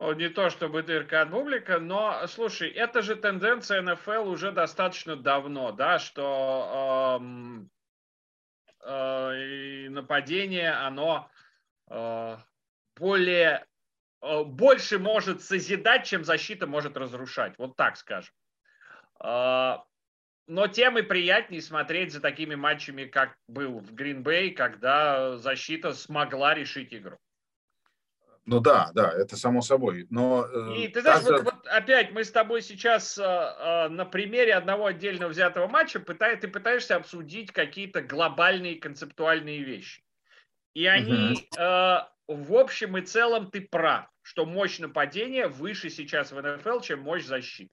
[0.00, 5.72] Не то чтобы дырка от бублика, но, слушай, это же тенденция НФЛ уже достаточно давно,
[5.72, 7.70] да, что эм,
[8.82, 11.30] э, нападение, оно
[11.90, 12.36] э,
[12.96, 13.66] более,
[14.22, 18.32] э, больше может созидать, чем защита может разрушать, вот так скажем.
[19.22, 19.76] Э,
[20.46, 26.54] но тем и приятнее смотреть за такими матчами, как был в Гринбей, когда защита смогла
[26.54, 27.18] решить игру.
[28.46, 30.06] Ну да, да, это само собой.
[30.10, 34.54] Но, э, и ты знаешь, вот, вот опять мы с тобой сейчас э, на примере
[34.54, 40.02] одного отдельно взятого матча пытай, ты пытаешься обсудить какие-то глобальные концептуальные вещи.
[40.74, 41.60] И они, угу.
[41.60, 47.00] э, в общем и целом, ты прав, что мощь нападения выше сейчас в НФЛ, чем
[47.00, 47.70] мощь защиты.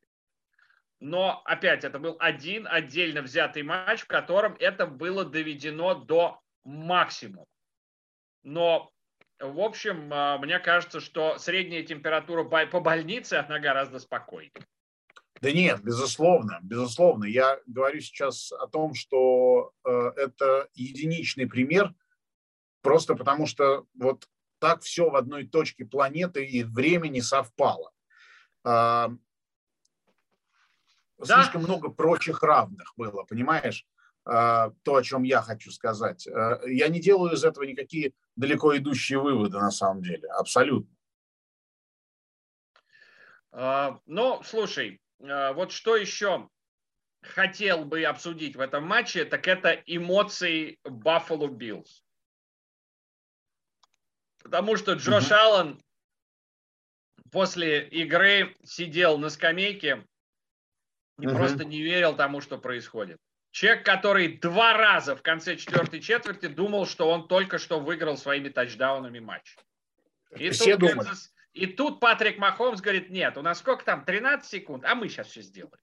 [0.99, 7.45] Но опять это был один отдельно взятый матч, в котором это было доведено до максимума.
[8.43, 8.91] Но
[9.39, 14.51] в общем, а, мне кажется, что средняя температура по больнице, она гораздо спокойнее.
[15.39, 17.25] Да нет, безусловно, безусловно.
[17.25, 21.93] Я говорю сейчас о том, что э, это единичный пример,
[22.81, 24.27] просто потому что вот
[24.57, 27.91] так все в одной точке планеты и времени совпало.
[28.63, 29.11] Да?
[31.21, 33.85] Слишком много прочих равных было, понимаешь?
[34.27, 36.27] Э, то, о чем я хочу сказать.
[36.27, 40.93] Э, я не делаю из этого никакие далеко идущие выводы на самом деле, абсолютно.
[43.51, 46.49] А, ну, слушай, а, вот что еще
[47.21, 52.03] хотел бы обсудить в этом матче, так это эмоции Buffalo Bills.
[54.43, 55.35] Потому что Джош mm-hmm.
[55.35, 55.81] Аллен
[57.31, 60.05] после игры сидел на скамейке
[61.17, 61.35] и mm-hmm.
[61.35, 63.19] просто не верил тому, что происходит.
[63.57, 68.49] Человек, который два раза в конце четвертой четверти думал, что он только что выиграл своими
[68.49, 69.57] тачдаунами матч.
[70.37, 74.47] И Все тут, Канзас, и тут Патрик Махомс говорит, нет, у нас сколько там, 13
[74.47, 75.79] секунд, а мы сейчас все сделаем.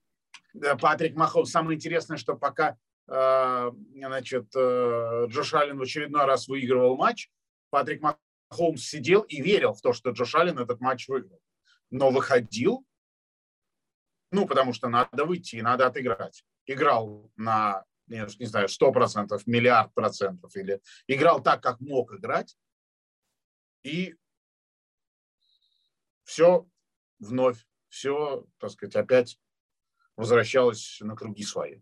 [0.53, 2.77] Да, Патрик Махомс, самое интересное, что пока
[3.09, 7.29] э, значит, э, Джош Аллен в очередной раз выигрывал матч,
[7.71, 11.41] Патрик Махомс сидел и верил в то, что Джош Аллен этот матч выиграл.
[11.91, 12.85] Но выходил,
[14.31, 19.93] ну, потому что надо выйти и надо отыграть играл на, не, не знаю, 100%, миллиард
[19.93, 22.57] процентов, или играл так, как мог играть,
[23.83, 24.15] и
[26.23, 26.67] все
[27.19, 29.39] вновь, все, так сказать, опять
[30.15, 31.81] возвращалось на круги свои.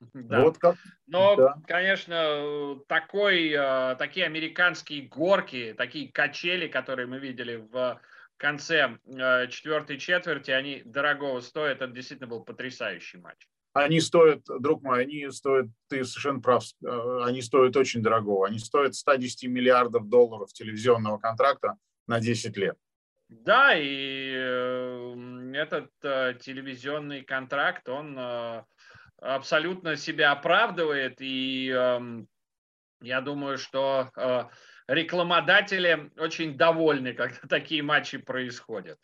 [0.00, 0.42] Да.
[0.42, 0.76] Вот как.
[1.06, 1.60] Но, да.
[1.66, 8.00] конечно, такой, э, такие американские горки, такие качели, которые мы видели в
[8.38, 11.82] конце э, четвертой четверти, они дорогого стоят.
[11.82, 13.46] Это действительно был потрясающий матч.
[13.74, 18.46] Они стоят, друг мой, они стоят, ты совершенно прав, э, они стоят очень дорогого.
[18.46, 21.74] Они стоят 110 миллиардов долларов телевизионного контракта
[22.06, 22.76] на 10 лет.
[23.28, 25.90] Да, и э, этот
[26.40, 28.18] телевизионный контракт, он
[29.20, 31.16] абсолютно себя оправдывает.
[31.20, 32.28] И эм,
[33.00, 34.10] я думаю, что
[34.88, 38.98] рекламодатели очень довольны, когда такие матчи происходят.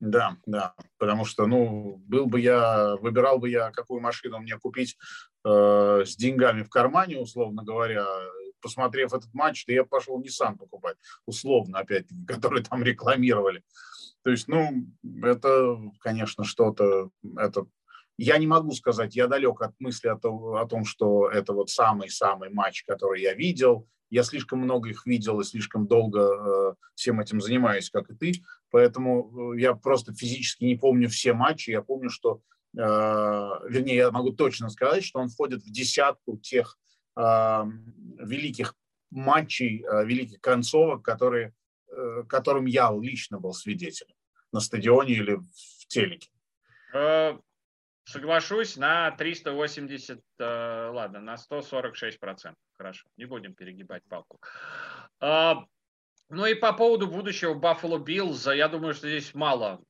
[0.00, 4.96] Да, да, потому что, ну, был бы я, выбирал бы я, какую машину мне купить
[5.44, 8.04] э, с деньгами в кармане, условно говоря,
[8.60, 13.62] посмотрев этот матч, то я пошел Nissan покупать, условно, опять который там рекламировали.
[14.24, 14.86] То есть, ну,
[15.22, 17.66] это, конечно, что-то, это
[18.18, 21.70] я не могу сказать, я далек от мысли о том, о том что это вот
[21.70, 27.18] самый-самый матч, который я видел, я слишком много их видел и слишком долго э, всем
[27.18, 28.32] этим занимаюсь, как и ты.
[28.70, 31.70] Поэтому э, я просто физически не помню все матчи.
[31.70, 32.42] Я помню, что,
[32.76, 36.78] э, вернее, я могу точно сказать, что он входит в десятку тех
[37.14, 38.74] великих
[39.10, 41.52] матчей, великих концовок, которые,
[42.26, 44.14] которым я лично был свидетелем
[44.50, 46.30] на стадионе или в телеке.
[48.04, 52.62] Соглашусь на 380, э, ладно, на 146 процентов.
[52.76, 54.40] Хорошо, не будем перегибать палку.
[55.20, 55.64] А,
[56.28, 59.82] ну и по поводу будущего Buffalo Bills, я думаю, что здесь мало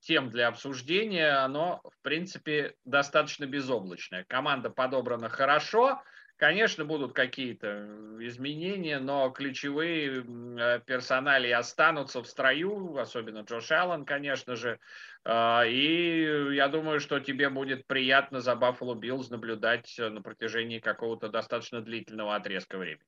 [0.00, 1.44] тем для обсуждения.
[1.44, 4.24] Оно, в принципе, достаточно безоблачное.
[4.26, 6.02] Команда подобрана хорошо,
[6.36, 7.88] Конечно, будут какие-то
[8.20, 14.78] изменения, но ключевые э, персонали останутся в строю, особенно Джош Аллен, конечно же.
[15.24, 21.30] А, и я думаю, что тебе будет приятно за Баффало Биллз наблюдать на протяжении какого-то
[21.30, 23.06] достаточно длительного отрезка времени.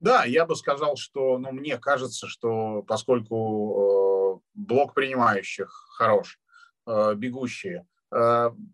[0.00, 6.38] Да, я бы сказал, что, ну, мне кажется, что поскольку э, блок принимающих хорош,
[6.86, 7.95] э, бегущие, э,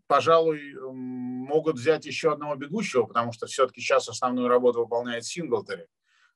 [0.06, 5.86] пожалуй, могут взять еще одного бегущего, потому что все-таки сейчас основную работу выполняет Синглтери,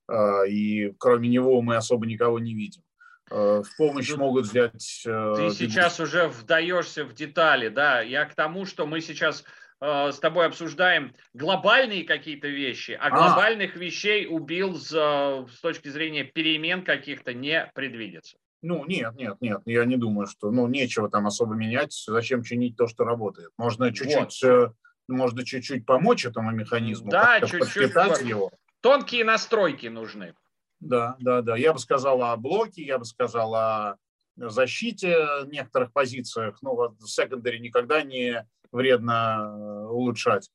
[0.08, 2.82] э, и кроме него мы особо никого не видим.
[3.30, 5.02] Э, в помощь ну, могут взять...
[5.06, 8.00] Э, ты сейчас уже вдаешься в детали, да.
[8.00, 9.44] Я к тому, что мы сейчас
[9.80, 13.10] Э, с тобой обсуждаем глобальные какие-то вещи, а, а.
[13.10, 18.38] глобальных вещей у Биллз э, с точки зрения перемен каких-то не предвидится.
[18.62, 22.76] Ну, нет, нет, нет, я не думаю, что, ну, нечего там особо менять, зачем чинить
[22.76, 23.50] то, что работает.
[23.58, 24.48] Можно чуть-чуть, вот.
[24.48, 24.72] Э,
[25.08, 27.92] можно чуть-чуть помочь этому механизму, да, чуть-чуть.
[28.22, 28.50] его.
[28.80, 30.34] Тонкие настройки нужны.
[30.80, 31.56] Да, да, да.
[31.56, 33.96] Я бы сказал о блоке, я бы сказал о
[34.36, 36.58] защите некоторых позициях.
[36.62, 40.50] Ну, вот в секондаре никогда не вредно э, улучшать.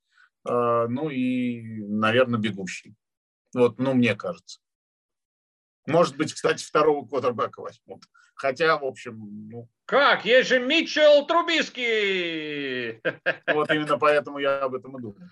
[0.48, 2.96] Э, ну и, наверное, бегущий.
[3.54, 4.60] Вот, ну, мне кажется.
[5.88, 8.04] Может быть, кстати, второго квотербека возьмут.
[8.36, 9.20] Хотя, в общем,
[9.50, 9.70] ну...
[9.86, 10.26] Как?
[10.26, 13.02] Есть же Митчелл Трубиский!
[13.54, 15.30] Вот именно поэтому я об этом и думаю.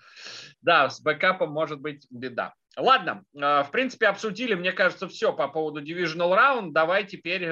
[0.60, 2.54] Да, с бэкапом может быть беда.
[2.76, 6.70] Ладно, э, в принципе, обсудили, мне кажется, все по поводу Divisional Round.
[6.72, 7.48] Давай теперь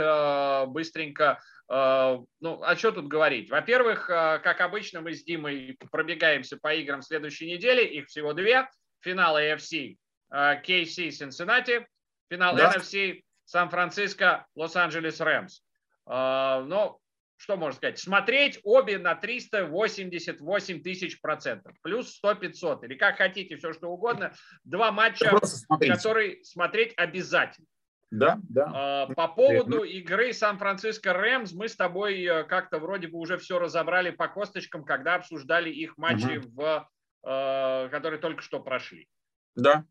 [0.68, 3.50] быстренько Э, ну, а что тут говорить?
[3.50, 7.84] Во-первых, э, как обычно, мы с Димой пробегаемся по играм следующей недели.
[7.84, 8.68] Их всего две.
[9.00, 9.96] Финал AFC
[10.30, 11.86] KC Cincinnati,
[12.28, 12.74] финал да.
[12.74, 15.62] NFC Сан-Франциско Лос-Анджелес Рэмс.
[16.06, 16.98] Ну,
[17.38, 17.98] что можно сказать?
[17.98, 21.74] Смотреть обе на 388 тысяч процентов.
[21.82, 22.84] Плюс 100-500.
[22.84, 24.32] Или как хотите, все что угодно.
[24.64, 25.32] Два матча,
[25.80, 27.66] которые смотреть обязательно.
[28.10, 28.70] Да, да.
[28.74, 33.58] А, по поводу игры Сан-Франциско Рэмс, мы с тобой э, как-то вроде бы уже все
[33.58, 36.48] разобрали по косточкам, когда обсуждали их матчи, угу.
[36.54, 36.88] в,
[37.26, 39.08] э, которые только что прошли.
[39.54, 39.84] Да.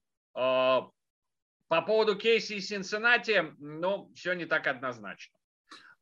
[1.68, 5.38] По поводу Кейси и Синсенати, ну, все не так однозначно.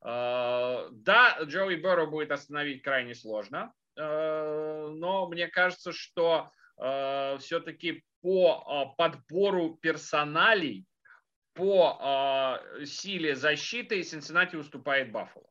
[0.01, 8.93] А, да, Джоуи Берро будет остановить крайне сложно, э, но мне кажется, что все-таки по
[8.97, 10.85] подбору персоналей
[11.55, 15.47] по э, силе защиты Синсенати уступает Баффало.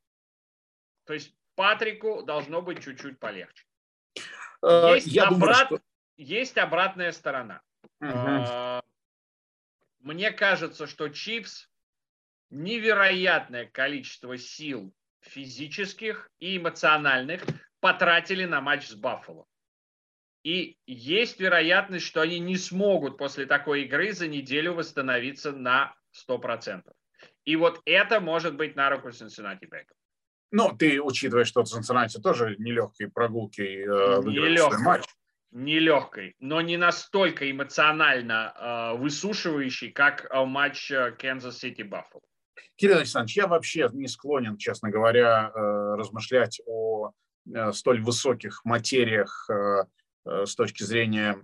[1.07, 3.65] То есть Патрику должно быть чуть-чуть полегче.
[4.63, 5.69] Э, есть, Я обрат...
[5.69, 5.81] думаю, что...
[6.17, 7.63] есть обратная сторона.
[8.01, 8.83] Угу.
[10.05, 11.71] Мне кажется, что Чипс
[12.51, 17.43] невероятное количество сил физических и эмоциональных
[17.81, 19.47] потратили на матч с Баффало.
[20.43, 25.95] И есть вероятность, что они не смогут после такой игры за неделю восстановиться на
[26.29, 26.83] 100%.
[27.47, 29.97] И вот это может быть на руку Cincinnati Bengals.
[30.51, 35.05] Ну, ты учитывая, что Cincinnati тоже нелегкой прогулки э, нелегкой, матч.
[35.55, 40.91] Нелегкой, но не настолько эмоционально э, высушивающий, как э, матч
[41.83, 42.23] Buffalo.
[42.77, 47.13] Кирилл Александрович, я вообще не склонен, честно говоря, э, размышлять о
[47.53, 49.85] э, столь высоких материях э,
[50.25, 51.39] Э, с точки зрения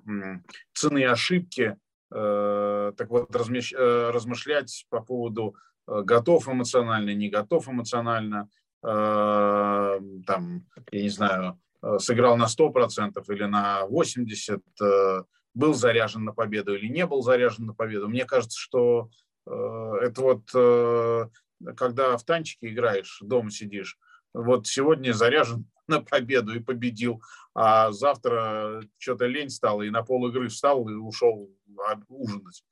[0.72, 1.76] цены ошибки,
[2.12, 5.54] э, так вот э, размышлять по поводу
[5.86, 8.48] готов эмоционально, не готов эмоционально,
[8.80, 11.60] там, я не знаю,
[11.98, 17.74] сыграл на 100% или на 80%, был заряжен на победу или не был заряжен на
[17.74, 18.08] победу.
[18.08, 19.10] Мне кажется, что
[19.46, 21.30] это вот
[21.76, 23.98] когда в танчике играешь, дома сидишь,
[24.32, 27.22] вот сегодня заряжен на победу и победил,
[27.54, 31.50] а завтра что-то лень стало, и на пол игры встал и ушел
[32.08, 32.64] ужинать.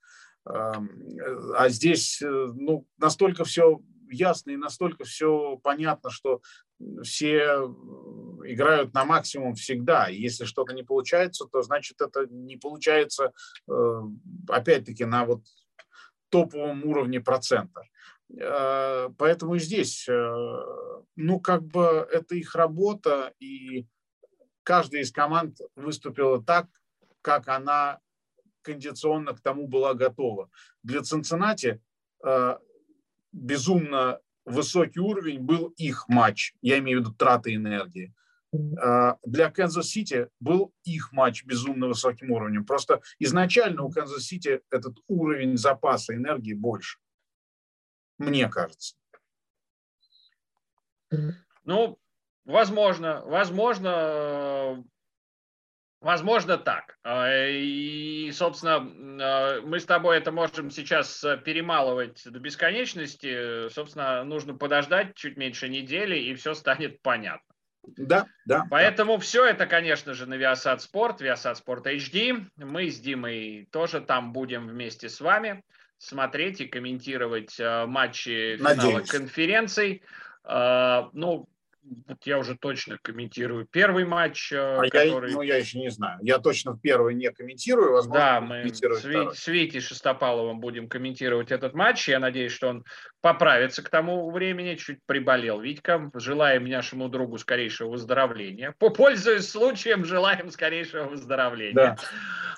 [0.45, 6.41] А здесь э, ну, настолько все ясно и настолько все понятно, что
[7.03, 7.73] все
[8.45, 10.07] играют на максимум всегда.
[10.07, 13.31] Если что-то не получается, то значит это не получается
[13.69, 14.01] э,
[14.47, 15.43] опять-таки на вот
[16.29, 17.83] топовом уровне процента.
[18.39, 20.35] Э, поэтому здесь, э,
[21.15, 23.85] ну, как бы это их работа, и
[24.63, 26.67] каждая из команд выступила так,
[27.21, 27.99] как она
[28.61, 30.49] кондиционно к тому была готова.
[30.83, 31.81] Для Цинциннати
[33.31, 38.13] безумно высокий уровень был их матч, я имею в виду траты энергии.
[38.51, 42.65] Для Канзас-Сити был их матч безумно высоким уровнем.
[42.65, 46.99] Просто изначально у Канзас-Сити этот уровень запаса энергии больше
[48.17, 48.95] мне кажется.
[51.63, 51.99] Ну,
[52.45, 54.83] возможно, возможно,
[56.01, 56.97] Возможно, так.
[57.03, 58.77] А, и, собственно,
[59.21, 63.69] а, мы с тобой это можем сейчас перемалывать до бесконечности.
[63.69, 67.49] Собственно, нужно подождать чуть меньше недели, и все станет понятно.
[67.97, 68.65] Да, да.
[68.69, 69.19] Поэтому да.
[69.19, 72.45] все это, конечно же, на Viasat Sport, Viasat Sport HD.
[72.57, 75.63] Мы с Димой тоже там будем вместе с вами
[75.97, 80.01] смотреть и комментировать э, матчи финала конференций.
[80.45, 81.47] Э, ну,
[82.07, 85.31] вот я уже точно комментирую первый матч, э, а который...
[85.31, 86.19] Я, ну, я еще не знаю.
[86.21, 87.93] Я точно в первый не комментирую.
[87.93, 92.07] Возможно, да, мы с, Ви, с Витей Шестопаловым будем комментировать этот матч.
[92.09, 92.85] Я надеюсь, что он
[93.21, 94.75] поправится к тому времени.
[94.75, 96.11] Чуть приболел Витька.
[96.15, 98.75] Желаем нашему другу скорейшего выздоровления.
[98.77, 101.73] Попользуясь случаем, желаем скорейшего выздоровления.
[101.73, 101.97] Да.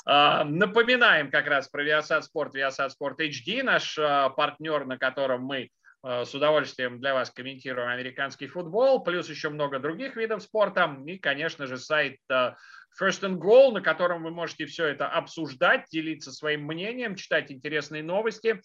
[0.05, 5.43] А, напоминаем как раз про Viasat Sport, Viasat Sport HD, наш а, партнер, на котором
[5.43, 5.69] мы
[6.03, 10.97] с удовольствием для вас комментируем американский футбол, плюс еще много других видов спорта.
[11.05, 16.31] И, конечно же, сайт First and Goal, на котором вы можете все это обсуждать, делиться
[16.31, 18.61] своим мнением, читать интересные новости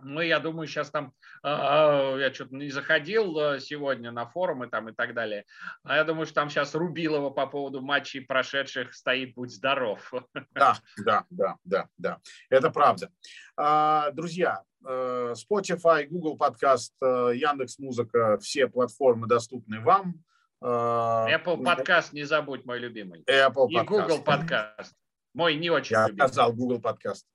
[0.00, 4.88] ну, я думаю, сейчас там, а, я что-то не заходил э, сегодня на форумы там
[4.88, 5.44] и так далее.
[5.82, 10.12] А я думаю, что там сейчас Рубилова по поводу матчей прошедших стоит «Будь здоров».
[10.52, 12.18] Да, да, да, да, да.
[12.48, 13.10] Это правда.
[13.56, 20.22] А, друзья, э, Spotify, Google Подкаст, э, Яндекс Музыка, все платформы доступны вам.
[20.60, 23.22] Apple Подкаст, не забудь, мой любимый.
[23.28, 24.94] Apple И Google Подкаст.
[25.34, 26.26] Мой не очень Я любимый.
[26.26, 27.26] сказал Google Подкаст.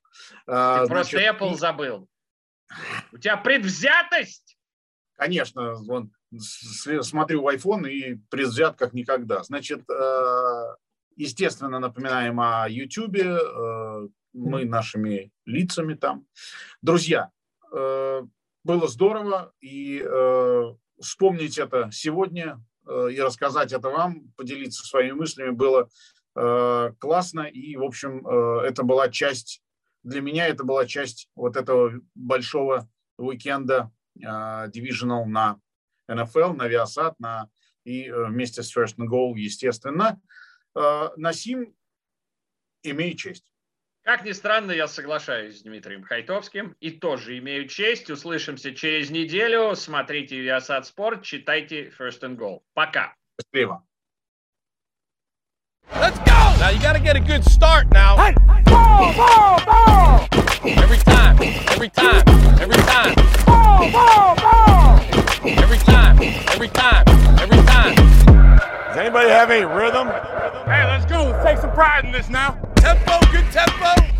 [0.45, 2.09] Ты Значит, просто Apple забыл.
[3.12, 4.58] У тебя предвзятость?
[5.16, 6.12] Конечно, вон,
[7.02, 9.44] смотрю в iPhone и предвзят как никогда.
[9.44, 10.76] Значит, э,
[11.16, 16.26] естественно, напоминаем о YouTube, э, мы нашими лицами там.
[16.82, 17.30] Друзья,
[17.72, 18.24] э,
[18.64, 20.04] было здорово, и
[21.00, 25.90] вспомнить это сегодня и рассказать это вам, поделиться своими мыслями было
[26.34, 29.62] классно, и, в общем, это была часть
[30.04, 35.60] для меня это была часть вот этого большого уикенда Divisional на
[36.10, 37.49] NFL, на Viasat, на,
[37.84, 40.22] и э, вместе с First and Goal, естественно.
[40.76, 41.76] Э, Насим,
[42.84, 43.45] имею честь.
[44.04, 48.10] Как ни странно, я соглашаюсь с Дмитрием Хайтовским и тоже имею честь.
[48.10, 49.76] Услышимся через неделю.
[49.76, 52.64] Смотрите Viasat Sport, читайте First and Goal.
[52.74, 53.16] Пока.
[53.39, 53.86] Счастливо.
[55.89, 56.23] Let's go!
[56.64, 58.16] Now you got to get a good start now.
[58.16, 58.34] Hey,
[58.64, 60.28] ball, ball, ball!
[60.64, 62.24] Every time, every time,
[62.57, 63.16] every time.
[63.45, 65.01] Ball, ball, ball!
[65.43, 67.03] Every time, every time,
[67.41, 67.95] every time.
[68.88, 70.07] Does anybody have any rhythm?
[70.07, 71.26] Hey, let's go.
[71.26, 72.51] Let's take some pride in this now.
[72.78, 74.12] Tempo, good tempo.